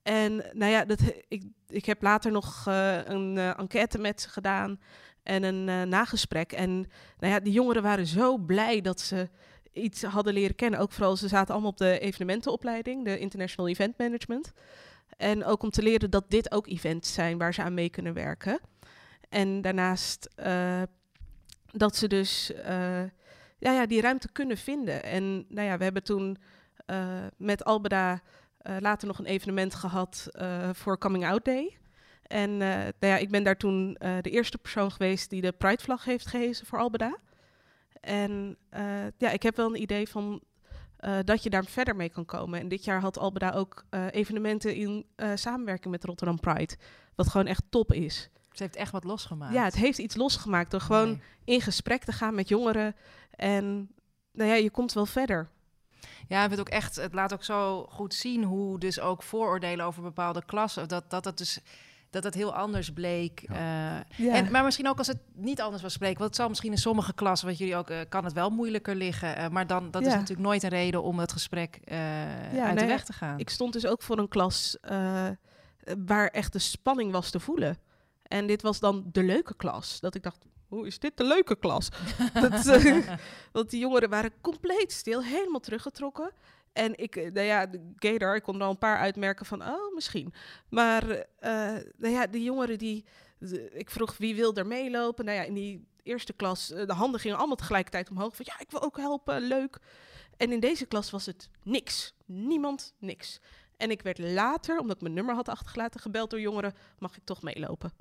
[0.02, 4.28] En nou ja, dat, ik, ik heb later nog eh, een eh, enquête met ze
[4.28, 4.80] gedaan
[5.22, 6.52] en een eh, nagesprek.
[6.52, 6.72] En
[7.18, 9.28] nou ja, die jongeren waren zo blij dat ze
[9.72, 10.80] iets hadden leren kennen.
[10.80, 14.52] Ook vooral, ze zaten allemaal op de evenementenopleiding, de International Event Management.
[15.16, 18.14] En ook om te leren dat dit ook events zijn waar ze aan mee kunnen
[18.14, 18.60] werken.
[19.28, 20.82] En daarnaast eh,
[21.70, 23.02] dat ze dus eh,
[23.58, 25.02] ja, ja, die ruimte kunnen vinden.
[25.02, 26.36] En nou ja, we hebben toen
[27.36, 28.22] met Albeda
[28.78, 31.78] later nog een evenement gehad eh, voor Coming Out Day.
[32.32, 35.52] En eh, nou ja, ik ben daar toen eh, de eerste persoon geweest die de
[35.52, 37.16] Pride-vlag heeft gehezen voor Albeda.
[38.00, 38.84] En eh,
[39.18, 40.42] ja, ik heb wel een idee van
[41.24, 42.60] dat je daar verder mee kan komen.
[42.60, 46.76] En dit jaar had Albeda ook evenementen in samenwerking met Rotterdam Pride.
[47.14, 48.28] Wat gewoon echt top is.
[48.52, 49.54] Ze heeft echt wat losgemaakt.
[49.54, 52.96] Ja, het heeft iets losgemaakt door gewoon in gesprek te gaan met jongeren.
[53.30, 53.90] En
[54.32, 55.48] nou ja, je komt wel verder.
[56.28, 60.02] Ja, het, ook echt, het laat ook zo goed zien hoe dus ook vooroordelen over
[60.02, 61.60] bepaalde klassen, dat dat, het dus
[62.12, 63.40] dat het heel anders bleek.
[63.48, 63.96] eh,
[64.34, 66.78] en, maar misschien ook als het niet anders was bleek, want het zal misschien in
[66.78, 69.36] sommige klassen, wat jullie ook, eh, kan het wel moeilijker liggen.
[69.36, 72.74] eh, maar dan, dat is natuurlijk nooit een reden om het gesprek eh, uit nou
[72.74, 73.38] de ja, weg te gaan.
[73.38, 75.28] Ik stond dus ook voor een klas eh,
[76.06, 77.76] waar echt de spanning was te voelen.
[78.22, 80.00] En dit was dan de leuke klas.
[80.00, 81.88] Dat ik dacht, hoe is dit de leuke klas?
[82.40, 82.64] dat,
[83.52, 86.30] want die jongeren waren compleet stil, helemaal teruggetrokken.
[86.72, 89.62] En ik, eh, nou ja, de Gator, ik kon er al een paar uitmerken van,
[89.62, 90.34] oh, misschien.
[90.68, 93.04] Maar, eh, nou ja, die jongeren die,
[93.38, 95.24] de- ik vroeg wie wil er meelopen.
[95.24, 98.36] Nou ja, in die eerste klas, eh, de handen gingen allemaal tegelijkertijd omhoog.
[98.36, 99.78] Van ja, ik wil ook helpen, leuk.
[100.36, 102.14] En in deze klas was het niks.
[102.26, 103.40] Niemand, niks.
[103.76, 107.24] En ik werd later, omdat ik mijn nummer had achtergelaten, gebeld door jongeren, mag ik
[107.24, 107.92] toch meelopen?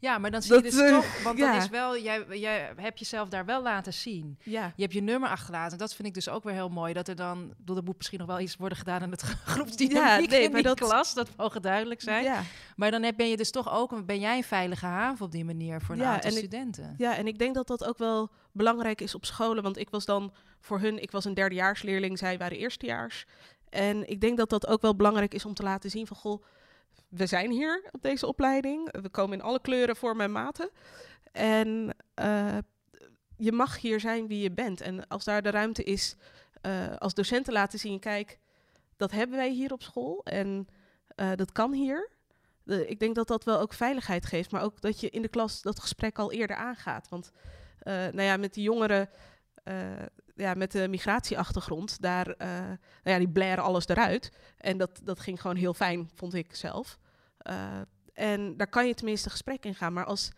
[0.00, 1.52] Ja, maar dan zie je dus eh, toch, want ja.
[1.52, 4.38] dat is wel, jij, jij hebt jezelf daar wel laten zien.
[4.42, 4.72] Ja.
[4.76, 5.78] Je hebt je nummer achterlaten.
[5.78, 6.92] Dat vind ik dus ook weer heel mooi.
[6.92, 9.22] Dat er dan, bedoel, er moet misschien nog wel iets worden gedaan in het
[9.52, 11.14] groepsdynamiek nee, in maar die dat- klas.
[11.14, 12.24] Dat mogen duidelijk zijn.
[12.24, 12.42] Ja.
[12.76, 15.44] Maar dan heb, ben je dus toch ook, ben jij een veilige haven op die
[15.44, 16.94] manier voor een Ja, aantal en ik- studenten.
[16.98, 19.62] ja, en ik denk dat dat ook wel belangrijk is op scholen.
[19.62, 23.24] Want ik was dan voor hun, ik was een derdejaarsleerling, zij waren eerstejaars.
[23.68, 26.42] En ik denk dat dat ook wel belangrijk is om te laten zien van, goh,
[27.08, 29.00] we zijn hier op deze opleiding.
[29.00, 30.70] We komen in alle kleuren, vormen en maten.
[31.32, 32.58] En uh,
[33.36, 34.80] je mag hier zijn wie je bent.
[34.80, 36.16] En als daar de ruimte is,
[36.62, 38.38] uh, als docenten laten zien, kijk,
[38.96, 40.68] dat hebben wij hier op school en
[41.16, 42.10] uh, dat kan hier.
[42.64, 45.62] Ik denk dat dat wel ook veiligheid geeft, maar ook dat je in de klas
[45.62, 47.08] dat gesprek al eerder aangaat.
[47.08, 47.32] Want
[47.84, 49.08] nou ja, met die jongeren
[50.38, 54.32] ja, met de migratieachtergrond, daar, nou ja, die blaren alles eruit.
[54.58, 56.98] En dat, dat ging gewoon heel fijn, vond ik zelf.
[58.12, 59.92] en daar kan je tenminste gesprek in gaan.
[59.92, 60.30] Maar als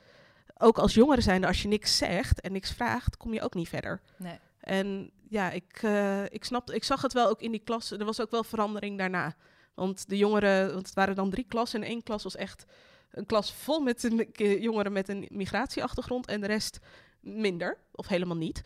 [0.62, 3.68] ook als jongeren zijn, als je niks zegt en niks vraagt, kom je ook niet
[3.68, 4.00] verder.
[4.16, 4.38] Nee.
[4.60, 7.90] En ja, ik, uh, ik, snap, ik zag het wel ook in die klas.
[7.90, 9.34] Er was ook wel verandering daarna.
[9.74, 12.64] Want de jongeren, want het waren dan drie klassen en één klas was echt
[13.10, 16.78] een klas vol met jongeren met een migratieachtergrond en de rest
[17.20, 18.62] minder of helemaal niet.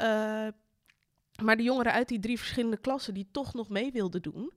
[0.00, 0.46] Uh,
[1.42, 4.52] maar de jongeren uit die drie verschillende klassen die toch nog mee wilden doen,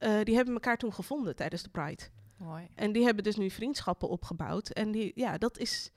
[0.00, 2.02] uh, die hebben elkaar toen gevonden tijdens de Pride.
[2.36, 2.68] Mooi.
[2.74, 4.68] En die hebben dus nu vriendschappen opgebouwd.
[4.68, 5.90] En die, ja, dat is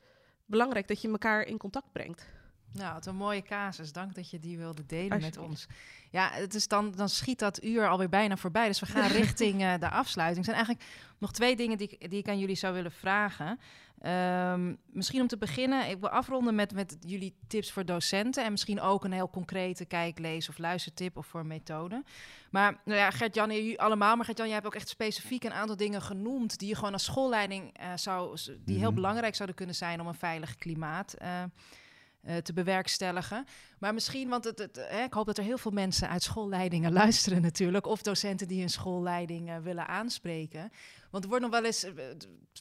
[0.45, 2.27] belangrijk dat je elkaar in contact brengt.
[2.73, 3.91] Nou, wat een mooie casus.
[3.91, 5.67] Dank dat je die wilde delen met ons.
[6.11, 8.67] Ja, het is dan, dan schiet dat uur alweer bijna voorbij.
[8.67, 10.37] Dus we gaan richting uh, de afsluiting.
[10.47, 13.59] Er zijn eigenlijk nog twee dingen die, die ik aan jullie zou willen vragen.
[14.05, 18.43] Um, misschien om te beginnen, ik wil afronden met, met jullie tips voor docenten.
[18.43, 22.03] En misschien ook een heel concrete kijk, lees of luistertip of voor methode.
[22.51, 24.15] Maar nou ja, Gert-Jan, jullie allemaal.
[24.15, 26.59] Maar Gert-Jan, jij hebt ook echt specifiek een aantal dingen genoemd...
[26.59, 28.37] die je gewoon als schoolleiding uh, zou...
[28.65, 28.95] die heel Mhm.
[28.95, 31.15] belangrijk zouden kunnen zijn om een veilig klimaat...
[31.21, 31.43] Uh,
[32.43, 33.45] te bewerkstelligen.
[33.79, 36.91] Maar misschien, want het, het, hè, ik hoop dat er heel veel mensen uit schoolleidingen
[37.01, 40.71] luisteren natuurlijk, of docenten die hun schoolleiding uh, willen aanspreken.
[41.11, 41.91] Want er wordt nog wel eens, uh,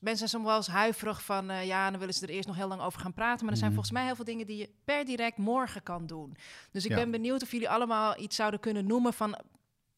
[0.01, 2.57] mensen zijn soms wel eens huiverig van, uh, ja, dan willen ze er eerst nog
[2.57, 3.45] heel lang over gaan praten.
[3.45, 3.81] Maar er zijn Mhm.
[3.81, 6.37] volgens mij heel veel dingen die je per direct morgen kan doen.
[6.71, 6.97] Dus ik Ja.
[6.97, 9.39] ben benieuwd of jullie allemaal iets zouden kunnen noemen van,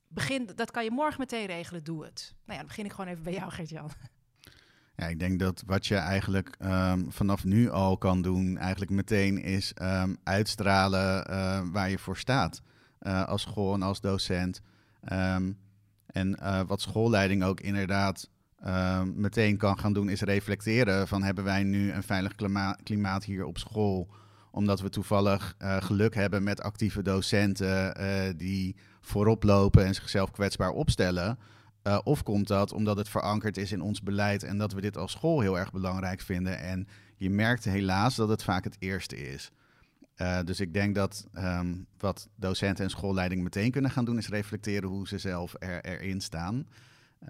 [0.08, 2.34] begin, dat kan je morgen meteen regelen, doe het.
[2.34, 3.90] Nou ja, dan begin ik gewoon even bij jou, Gert-Jan.
[5.00, 9.42] Ja, ik denk dat wat je eigenlijk ehm, vanaf nu al kan doen, eigenlijk meteen
[9.42, 12.62] is ehm, uitstralen eh, waar je voor staat.
[12.98, 14.60] eh, als school en als docent.
[15.04, 15.52] Ehm,
[16.06, 18.28] en eh, wat schoolleiding ook inderdaad
[19.14, 23.44] meteen kan gaan doen, is reflecteren van hebben wij nu een veilig klima- klimaat hier
[23.44, 24.08] op school?
[24.50, 27.94] Omdat we toevallig geluk hebben met actieve docenten
[28.36, 31.38] die voorop lopen en zichzelf kwetsbaar opstellen.
[31.86, 34.96] Uh, of komt dat omdat het verankerd is in ons beleid en dat we dit
[34.96, 36.58] als school heel erg belangrijk vinden?
[36.58, 39.50] En je merkt helaas dat het vaak het eerste is.
[40.16, 44.28] Uh, dus ik denk dat um, wat docenten en schoolleiding meteen kunnen gaan doen, is
[44.28, 46.66] reflecteren hoe ze zelf er, erin staan.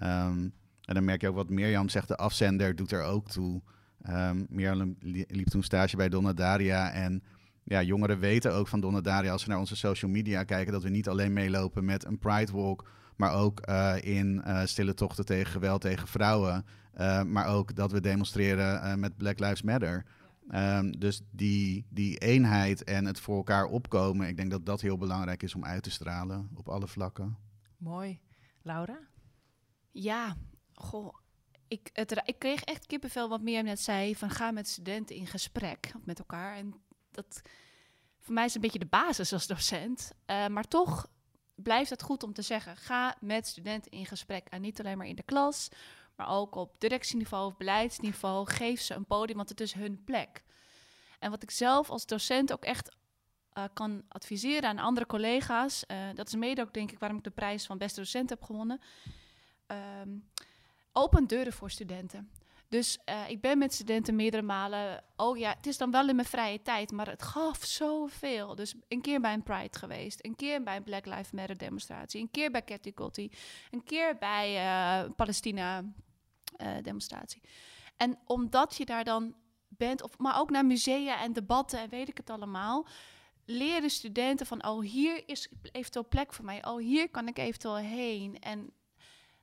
[0.02, 0.52] Um,
[0.84, 3.62] en dan merk je ook wat Mirjam zegt, de afzender doet er ook toe.
[4.08, 4.96] Um, Mirjam
[5.28, 7.22] liep toen stage bij Donna Daria en
[7.64, 10.82] ja, jongeren weten ook van Donna Daria als ze naar onze social media kijken dat
[10.82, 12.88] we niet alleen meelopen met een Pride Walk,
[13.20, 16.66] maar ook uh, in uh, stille tochten tegen geweld tegen vrouwen.
[17.00, 20.04] Uh, maar ook dat we demonstreren met Black Lives Matter.
[20.54, 24.96] Um, dus die, die eenheid en het voor elkaar opkomen, ik denk dat dat heel
[24.96, 27.36] belangrijk is om uit te stralen op alle vlakken.
[27.76, 28.20] Mooi.
[28.62, 28.98] Laura?
[29.90, 30.36] Ja,
[30.74, 31.14] goh.
[31.68, 35.26] Ik, het, ik kreeg echt kippenvel wat meer net zei, van ga met studenten in
[35.26, 36.56] gesprek met elkaar.
[36.56, 36.74] En
[37.10, 37.40] dat
[38.18, 40.12] voor mij is een beetje de basis als docent.
[40.26, 41.08] Uh, maar toch
[41.62, 44.46] blijft het goed om te zeggen, ga met studenten in gesprek.
[44.48, 45.68] En niet alleen maar in de klas,
[46.16, 48.50] maar ook op directieniveau of beleidsniveau.
[48.50, 50.42] Geef ze een podium, want het is hun plek.
[51.18, 52.96] En wat ik zelf als docent ook echt
[53.58, 57.24] uh, kan adviseren aan andere collega's, uh, dat is mede ook denk ik waarom ik
[57.24, 58.80] de prijs van beste docent heb gewonnen.
[60.02, 60.28] Um,
[60.92, 62.30] open deuren voor studenten.
[62.70, 65.04] Dus uh, ik ben met studenten meerdere malen.
[65.16, 68.54] Oh ja, het is dan wel in mijn vrije tijd, maar het gaf zoveel.
[68.54, 72.20] Dus een keer bij een Pride geweest, een keer bij een Black Lives Matter demonstratie,
[72.20, 73.30] een keer bij Cathy Kotti,
[73.70, 75.84] een keer bij uh, Palestina
[76.56, 77.42] uh, demonstratie.
[77.96, 79.34] En omdat je daar dan
[79.68, 82.86] bent, of, maar ook naar musea en debatten en weet ik het allemaal,
[83.44, 87.76] leren studenten van, oh hier is eventueel plek voor mij, oh hier kan ik eventueel
[87.76, 88.38] heen.
[88.40, 88.72] En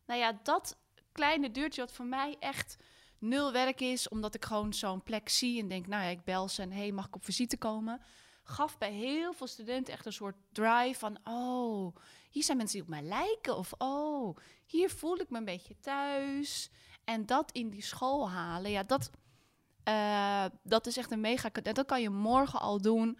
[0.05, 0.77] nou ja, dat
[1.11, 2.77] kleine deurtje wat voor mij echt
[3.19, 6.49] nul werk is, omdat ik gewoon zo'n plek zie en denk, nou ja, ik bel
[6.49, 8.01] ze en hey, mag ik op visite komen?
[8.43, 11.95] Gaf bij heel veel studenten echt een soort drive van, oh,
[12.29, 13.57] hier zijn mensen die op mij lijken.
[13.57, 16.69] Of, oh, hier voel ik me een beetje thuis.
[17.03, 19.11] En dat in die school halen, ja, dat,
[19.87, 21.49] uh, dat is echt een mega...
[21.49, 23.17] Dat kan je morgen al doen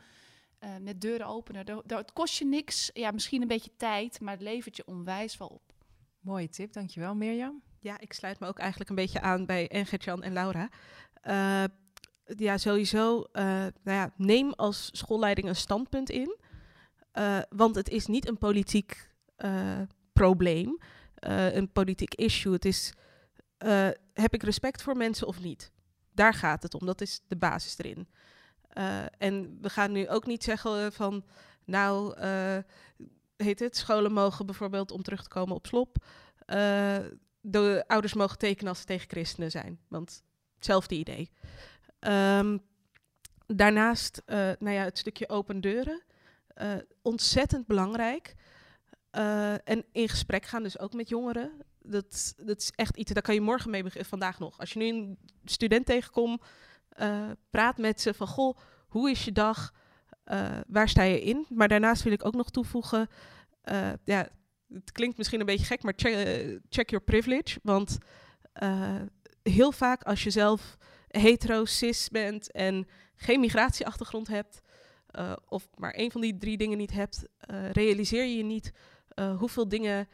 [0.60, 1.84] uh, met deuren openen.
[1.86, 5.48] Dat kost je niks, ja, misschien een beetje tijd, maar het levert je onwijs wel
[5.48, 5.74] op.
[6.20, 7.62] Mooie tip, dankjewel Mirjam.
[7.80, 10.70] Ja, ik sluit me ook eigenlijk een beetje aan bij Engertjan en Laura.
[11.24, 11.64] Uh,
[12.26, 16.38] ja, sowieso, uh, nou ja, neem als schoolleiding een standpunt in.
[17.14, 19.10] Uh, want het is niet een politiek
[20.14, 20.78] probleem,
[21.16, 22.54] eh, een politiek issue.
[22.54, 22.94] Het is,
[23.58, 25.72] eh, heb ik respect voor mensen of niet?
[26.12, 26.86] Daar gaat het om.
[26.86, 28.08] Dat is de basis erin.
[28.70, 31.24] Eh, en we gaan nu ook niet zeggen van,
[31.66, 32.58] nou, eh,
[33.36, 35.98] heet het, scholen mogen bijvoorbeeld, om terug te komen op slop,
[36.46, 36.98] eh,
[37.42, 39.80] de ouders mogen tekenen als ze tegen christenen zijn.
[39.88, 40.24] Want
[40.56, 41.32] hetzelfde idee.
[42.00, 42.58] Ehm,
[43.48, 46.06] daarnaast, eh, nou ja, het stukje open deuren.
[46.58, 48.36] eh, ontzettend belangrijk.
[49.10, 51.52] Eh, en in gesprek gaan dus ook met jongeren.
[51.82, 54.60] Dat, dat is echt iets, daar kan je morgen mee beginnen, vandaag nog.
[54.60, 56.44] Als je nu een student tegenkomt,
[57.50, 58.58] praat met ze van, goh,
[58.88, 59.74] hoe is je dag?
[60.68, 61.46] Waar sta je in?
[61.50, 63.10] Maar daarnaast wil ik ook nog toevoegen,
[64.04, 64.30] ja,
[64.74, 67.59] het klinkt misschien een beetje gek, maar check, eh, check your privilege.
[67.63, 67.97] Want
[68.53, 69.01] eh,
[69.43, 74.61] heel vaak als je zelf hetero, cis bent en geen migratieachtergrond hebt,
[75.07, 77.28] eh, of maar één van die drie dingen niet hebt,
[77.72, 78.72] realiseer je niet
[79.38, 80.07] hoeveel dingen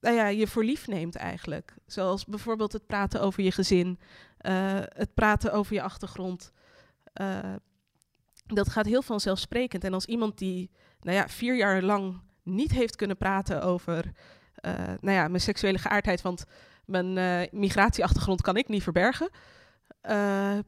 [0.00, 1.74] nou ja, je voor lief neemt eigenlijk.
[1.86, 3.98] Zoals bijvoorbeeld het praten over je gezin,
[4.88, 6.52] het praten over je achtergrond.
[8.46, 9.84] Dat gaat heel vanzelfsprekend.
[9.84, 14.12] En als iemand die nou ja, vier jaar lang niet heeft kunnen praten over
[14.62, 16.44] eh, nou ja, mijn seksuele geaardheid, want
[16.84, 19.30] mijn eh, migratieachtergrond kan ik niet verbergen.
[20.00, 20.58] Eh,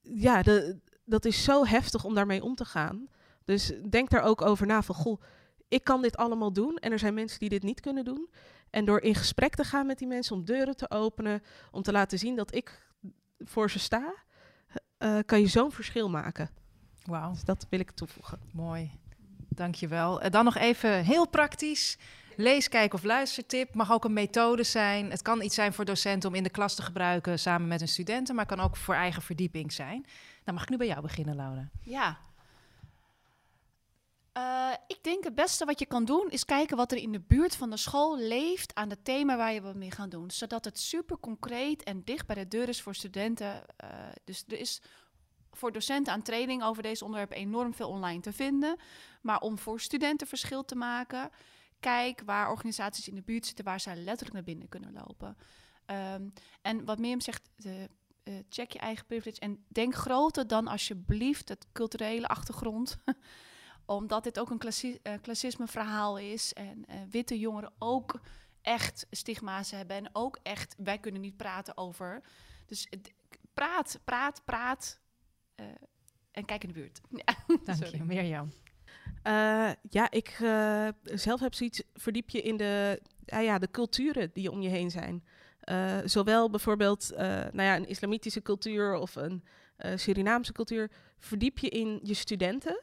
[0.00, 3.08] ja, de, dat is zo heftig om daarmee om te gaan.
[3.44, 5.22] Dus denk daar ook over na van, goh,
[5.68, 8.30] ik kan dit allemaal doen en er zijn mensen die dit niet kunnen doen.
[8.70, 11.92] En door in gesprek te gaan met die mensen, om deuren te openen, om te
[11.92, 12.86] laten zien dat ik
[13.38, 14.14] voor ze sta,
[15.26, 16.50] kan je zo'n verschil maken.
[17.04, 18.38] Wauw, Dus dat wil ik toevoegen.
[18.52, 18.90] mooi.
[19.58, 20.20] Dankjewel.
[20.20, 21.98] En dan nog even heel praktisch.
[22.36, 23.74] Lees, kijk of luistertip.
[23.74, 25.10] Mag ook een methode zijn.
[25.10, 27.88] Het kan iets zijn voor docenten om in de klas te gebruiken samen met hun
[27.88, 30.06] studenten, maar kan ook voor eigen verdieping zijn.
[30.44, 31.68] Dan mag ik nu bij jou beginnen, Laura.
[31.82, 32.18] Ja.
[34.32, 37.20] Eh, ik denk het beste wat je kan doen is kijken wat er in de
[37.20, 40.30] buurt van de school leeft aan het thema waar je wat mee gaat doen.
[40.30, 43.62] Zodat het super concreet en dicht bij de deur is voor studenten.
[43.76, 43.88] Eh,
[44.24, 44.82] dus er is
[45.58, 48.76] voor docenten aan training over deze onderwerpen enorm veel online te vinden.
[49.22, 51.30] Maar om voor studenten verschil te maken,
[51.80, 55.36] kijk waar organisaties in de buurt zitten waar zij letterlijk naar binnen kunnen lopen.
[55.86, 56.28] Ehm,
[56.62, 57.50] en wat Mirjam zegt,
[58.28, 62.96] eh, check je eigen privilege en denk groter dan alsjeblieft het culturele achtergrond.
[63.86, 68.20] Omdat dit ook een klassi eh, klassisme verhaal is en eh, witte jongeren ook
[68.62, 72.22] echt stigma's hebben en ook echt, wij kunnen niet praten over.
[72.66, 72.88] Dus
[73.54, 75.00] praat, praat, praat
[75.58, 75.66] eh,
[76.32, 77.00] en kijk in de buurt.
[77.26, 77.34] Ja,
[77.64, 77.96] Dank sorry.
[77.98, 78.52] je, Mirjam.
[79.22, 84.30] Eh, ja, ik eh, zelf heb zoiets, verdiep je in de, ja, ja, de culturen
[84.32, 85.24] die om je heen zijn.
[85.60, 89.44] Eh, zowel bijvoorbeeld eh, nou ja, een islamitische cultuur of een
[89.76, 90.90] eh, Surinaamse cultuur.
[91.18, 92.82] Verdiep je in je studenten.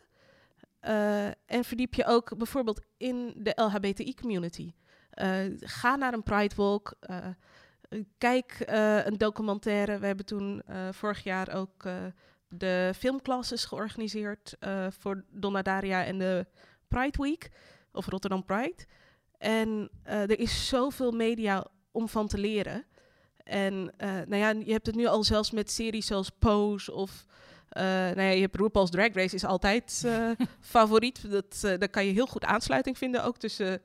[0.79, 4.73] Eh, en verdiep je ook bijvoorbeeld in de LHBTI-community.
[5.09, 6.93] Eh, ga naar een Pride Walk.
[6.99, 7.27] eh,
[8.17, 9.99] kijk eh, een documentaire.
[9.99, 12.05] We hebben toen eh, vorig jaar ook eh,
[12.57, 16.45] de filmclasses georganiseerd eh, voor Donna Daria en de
[16.87, 17.49] Pride Week.
[17.91, 18.85] Of Rotterdam Pride.
[19.37, 22.85] En eh, er is zoveel media om van te leren.
[23.43, 27.25] En eh, nou ja, je hebt het nu al zelfs met series zoals Pose of...
[27.69, 30.07] eh, nou ja, je hebt RuPaul's Drag Race is altijd
[30.61, 31.31] favoriet.
[31.31, 33.81] Dat, eh, daar kan je heel goed aansluiting vinden, ook tussen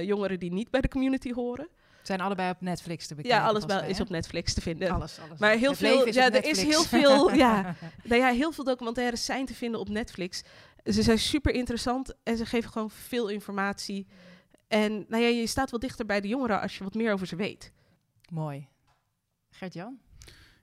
[0.00, 1.68] jongeren die niet bij de community horen.
[2.10, 3.40] Zijn allebei op Netflix te bekijken.
[3.40, 4.90] ja, alles wel is op Netflix te vinden.
[4.90, 5.38] Alles, alles.
[5.38, 7.74] Maar heel Het veel- ja, er is heel veel, ja.
[8.04, 10.42] Nou ja, heel veel documentaires zijn te vinden op Netflix.
[10.84, 14.06] Ze zijn super interessant en ze geven gewoon veel informatie.
[14.68, 17.26] En nou ja, je staat wel dichter bij de jongeren als je wat meer over
[17.26, 17.72] ze weet.
[18.32, 18.68] Mooi.
[19.50, 19.98] Gert-Jan?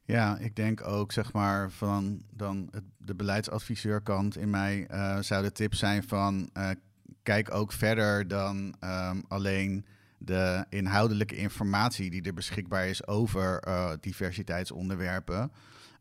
[0.04, 5.44] Ja, ik denk ook, zeg maar, van dan het, de beleidsadviseurkant in mij eh, zou
[5.44, 6.70] de tip zijn van eh,
[7.24, 9.86] kijk ook verder dan ehm, alleen
[10.18, 15.52] de inhoudelijke informatie die er beschikbaar is over eh, diversiteitsonderwerpen.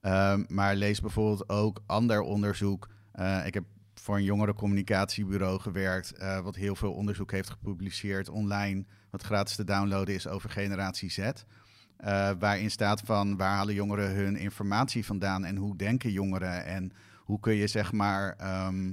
[0.01, 2.89] Ehm, maar lees bijvoorbeeld ook ander onderzoek.
[3.13, 3.65] Eh, ik heb
[3.95, 9.65] voor een jongerencommunicatiebureau gewerkt, eh, wat heel veel onderzoek heeft gepubliceerd online, wat gratis te
[9.65, 11.31] downloaden is over generatie Z.
[12.39, 17.41] Waarin staat van waar halen jongeren hun informatie vandaan en hoe denken jongeren en hoe
[17.41, 18.93] kun je zeg maar ehm,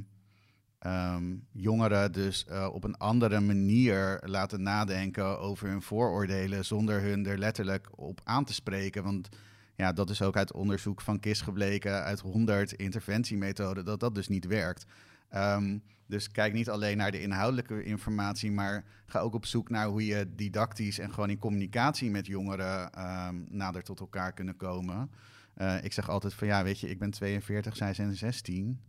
[0.84, 7.26] ehm, jongeren dus eh, op een andere manier laten nadenken over hun vooroordelen zonder hun
[7.26, 9.04] er letterlijk op aan te spreken.
[9.04, 9.30] Want
[9.76, 14.28] ja, dat is ook uit onderzoek van KIS gebleken, uit 100 interventiemethoden, dat dat dus
[14.28, 14.86] niet werkt.
[15.30, 19.88] Ehm, dus kijk niet alleen naar de inhoudelijke informatie, maar ga ook op zoek naar
[19.88, 25.12] hoe je didactisch en gewoon in communicatie met jongeren ehm, nader tot elkaar kunnen komen.
[25.54, 28.80] Eh, ik zeg altijd van ja, weet je, ik ben 42, zij zijn 16.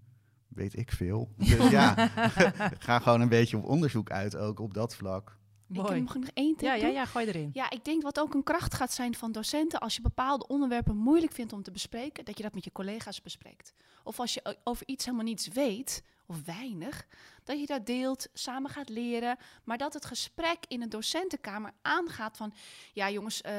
[0.54, 1.28] Weet ik veel.
[1.36, 1.94] Dus ja,
[2.78, 5.36] ga gewoon een beetje op onderzoek uit ook op dat vlak.
[5.68, 6.00] Ik Mooi.
[6.00, 7.50] ik nog één tip Ja, ja, ja, gooi erin.
[7.52, 10.96] Ja, ik denk wat ook een kracht gaat zijn van docenten als je bepaalde onderwerpen
[10.96, 13.74] moeilijk vindt om te bespreken, dat je dat met je collega's bespreekt.
[14.04, 17.06] Of als je over iets helemaal niets weet, of weinig,
[17.44, 22.36] dat je dat deelt, samen gaat leren, maar dat het gesprek in een docentenkamer aangaat
[22.36, 22.54] van,
[22.92, 23.52] ja jongens, eh,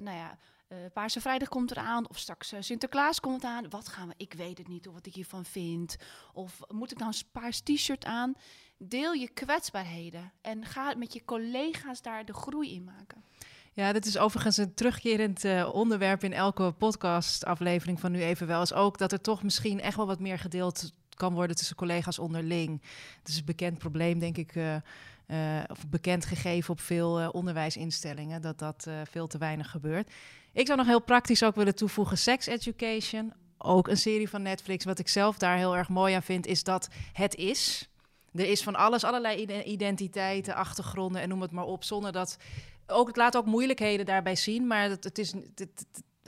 [0.00, 0.38] nou ja,
[0.68, 3.70] eh Paarse Vrijdag komt eraan, of straks eh, Sinterklaas komt aan.
[3.70, 4.14] Wat gaan we?
[4.16, 5.96] Ik weet het niet, of wat ik hiervan vind.
[6.32, 8.34] Of moet ik nou een paars t-shirt aan?
[8.78, 13.24] Deel je kwetsbaarheden en ga met je collega's daar de groei in maken.
[13.72, 18.62] Ja, dit is overigens een terugkerend eh, onderwerp in elke podcastaflevering van Nu Even Wel.
[18.62, 22.18] Is ook dat er toch misschien echt wel wat meer gedeeld kan worden tussen collega's
[22.18, 22.82] onderling.
[23.18, 24.52] Het is een bekend probleem, denk ik,
[25.66, 30.10] of bekend gegeven op veel onderwijsinstellingen, dat dat veel te weinig gebeurt.
[30.52, 33.32] Ik zou nog heel praktisch ook willen toevoegen sex education.
[33.58, 34.84] Ook een serie van Netflix.
[34.84, 37.88] Wat ik zelf daar heel erg mooi aan vind, is dat het is.
[38.34, 42.36] Er is van alles, allerlei ide- identiteiten, achtergronden en noem het maar op, zonder dat
[42.86, 45.34] ook, het laat ook moeilijkheden daarbij zien, maar het, het, is,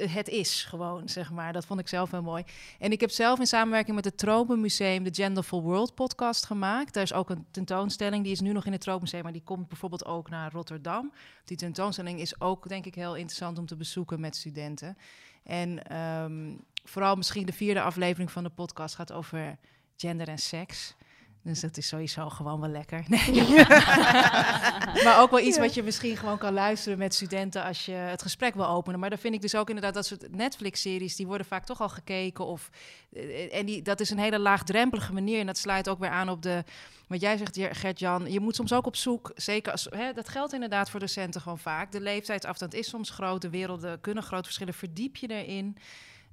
[0.09, 1.53] het- is gewoon, zeg maar.
[1.53, 2.45] Dat vond ik zelf heel mooi.
[2.79, 6.95] En ik heb zelf in samenwerking met het Tropenmuseum de Genderful World podcast gemaakt.
[6.95, 9.69] Daar is ook een tentoonstelling, die is nu nog in het Tropenmuseum, maar die komt
[9.69, 11.13] bijvoorbeeld ook naar Rotterdam.
[11.45, 14.97] Die tentoonstelling is ook, denk ik, heel interessant om te bezoeken met studenten.
[15.43, 19.59] En ehm, vooral misschien de vierde aflevering van de podcast gaat over
[19.97, 20.95] gender en seks.
[21.43, 23.05] Dus dat is sowieso gewoon wel lekker.
[23.09, 23.45] Nee.
[25.05, 28.23] maar ook wel iets wat je misschien gewoon kan luisteren met studenten als je het
[28.23, 29.01] gesprek wil openen.
[29.01, 31.89] Maar dan vind ik dus ook inderdaad dat soort Netflix-series, die worden vaak toch al
[31.89, 32.47] gekeken.
[32.47, 32.71] Of,
[33.13, 35.41] eh, en die, dat is een hele laagdrempelige manier.
[35.41, 36.65] En dat sluit ook weer aan op de,
[37.07, 38.33] wat jij zegt, Gert-Jan.
[38.33, 41.59] Je moet soms ook op zoek, zeker als, hè, dat geldt inderdaad voor docenten gewoon
[41.59, 41.93] vaak.
[41.93, 44.75] De leeftijdsafstand is soms groot, de werelden kunnen groot verschillen.
[44.75, 45.77] Verdiep je erin.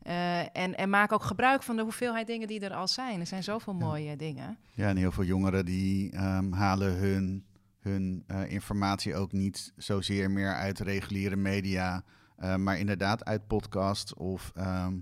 [0.08, 3.20] Eh, en, en maak ook gebruik van de hoeveelheid dingen die er al zijn.
[3.20, 4.58] Er zijn zoveel mooie dingen.
[4.74, 7.46] Ja, en heel veel jongeren die ehm, halen hun,
[7.80, 12.04] hun eh, informatie ook niet zozeer meer uit reguliere media,
[12.38, 14.52] eh, maar inderdaad uit podcasts of...
[14.56, 14.94] ehm,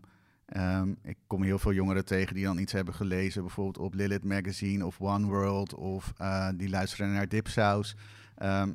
[0.45, 4.23] ehm, ik kom heel veel jongeren tegen die dan iets hebben gelezen, bijvoorbeeld op Lilith
[4.23, 6.13] Magazine of One World, of
[6.55, 7.95] die luisteren naar Dipsaus.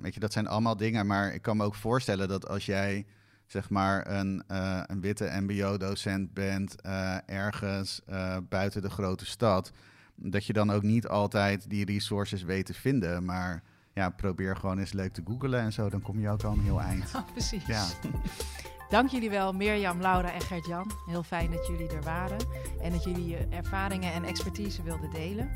[0.01, 3.07] Weet je, dat zijn allemaal dingen, maar ik kan me ook voorstellen dat als jij
[3.51, 9.73] zeg maar een, eh, een witte mbo-docent bent eh, ergens eh, buiten de grote stad,
[10.15, 13.25] dat je dan ook niet altijd die resources weet te vinden.
[13.25, 13.63] Maar
[13.95, 16.61] ja, probeer gewoon eens leuk te googlen en zo, dan kom je ook al een
[16.61, 17.13] heel eind.
[17.33, 17.67] precies.
[17.67, 17.87] Ja.
[18.91, 20.91] Dank jullie wel, Mirjam, Laura en Gert-Jan.
[21.07, 22.39] Heel fijn dat jullie er waren
[22.83, 25.51] en dat jullie je ervaringen en expertise wilden delen.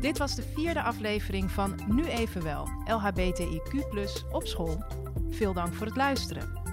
[0.00, 3.84] Dit was de vierde aflevering van Nu Even Wel, LHBTIQ
[4.30, 4.84] op school.
[5.30, 6.65] Veel dank voor het luisteren.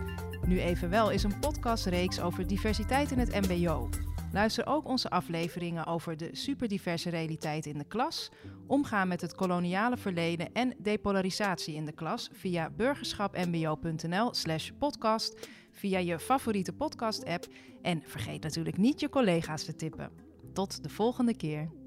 [0.45, 3.89] Nu Even Wel is een podcastreeks over diversiteit in het MBO.
[4.31, 8.31] Luister ook onze afleveringen over de superdiverse realiteit in de klas,
[8.67, 16.19] omgaan met het koloniale verleden en depolarisatie in de klas via burgerschapmbo.nl/slash podcast, via je
[16.19, 17.47] favoriete podcast-app
[17.81, 20.11] en vergeet natuurlijk niet je collega's te tippen.
[20.53, 21.82] Tot de volgende keer.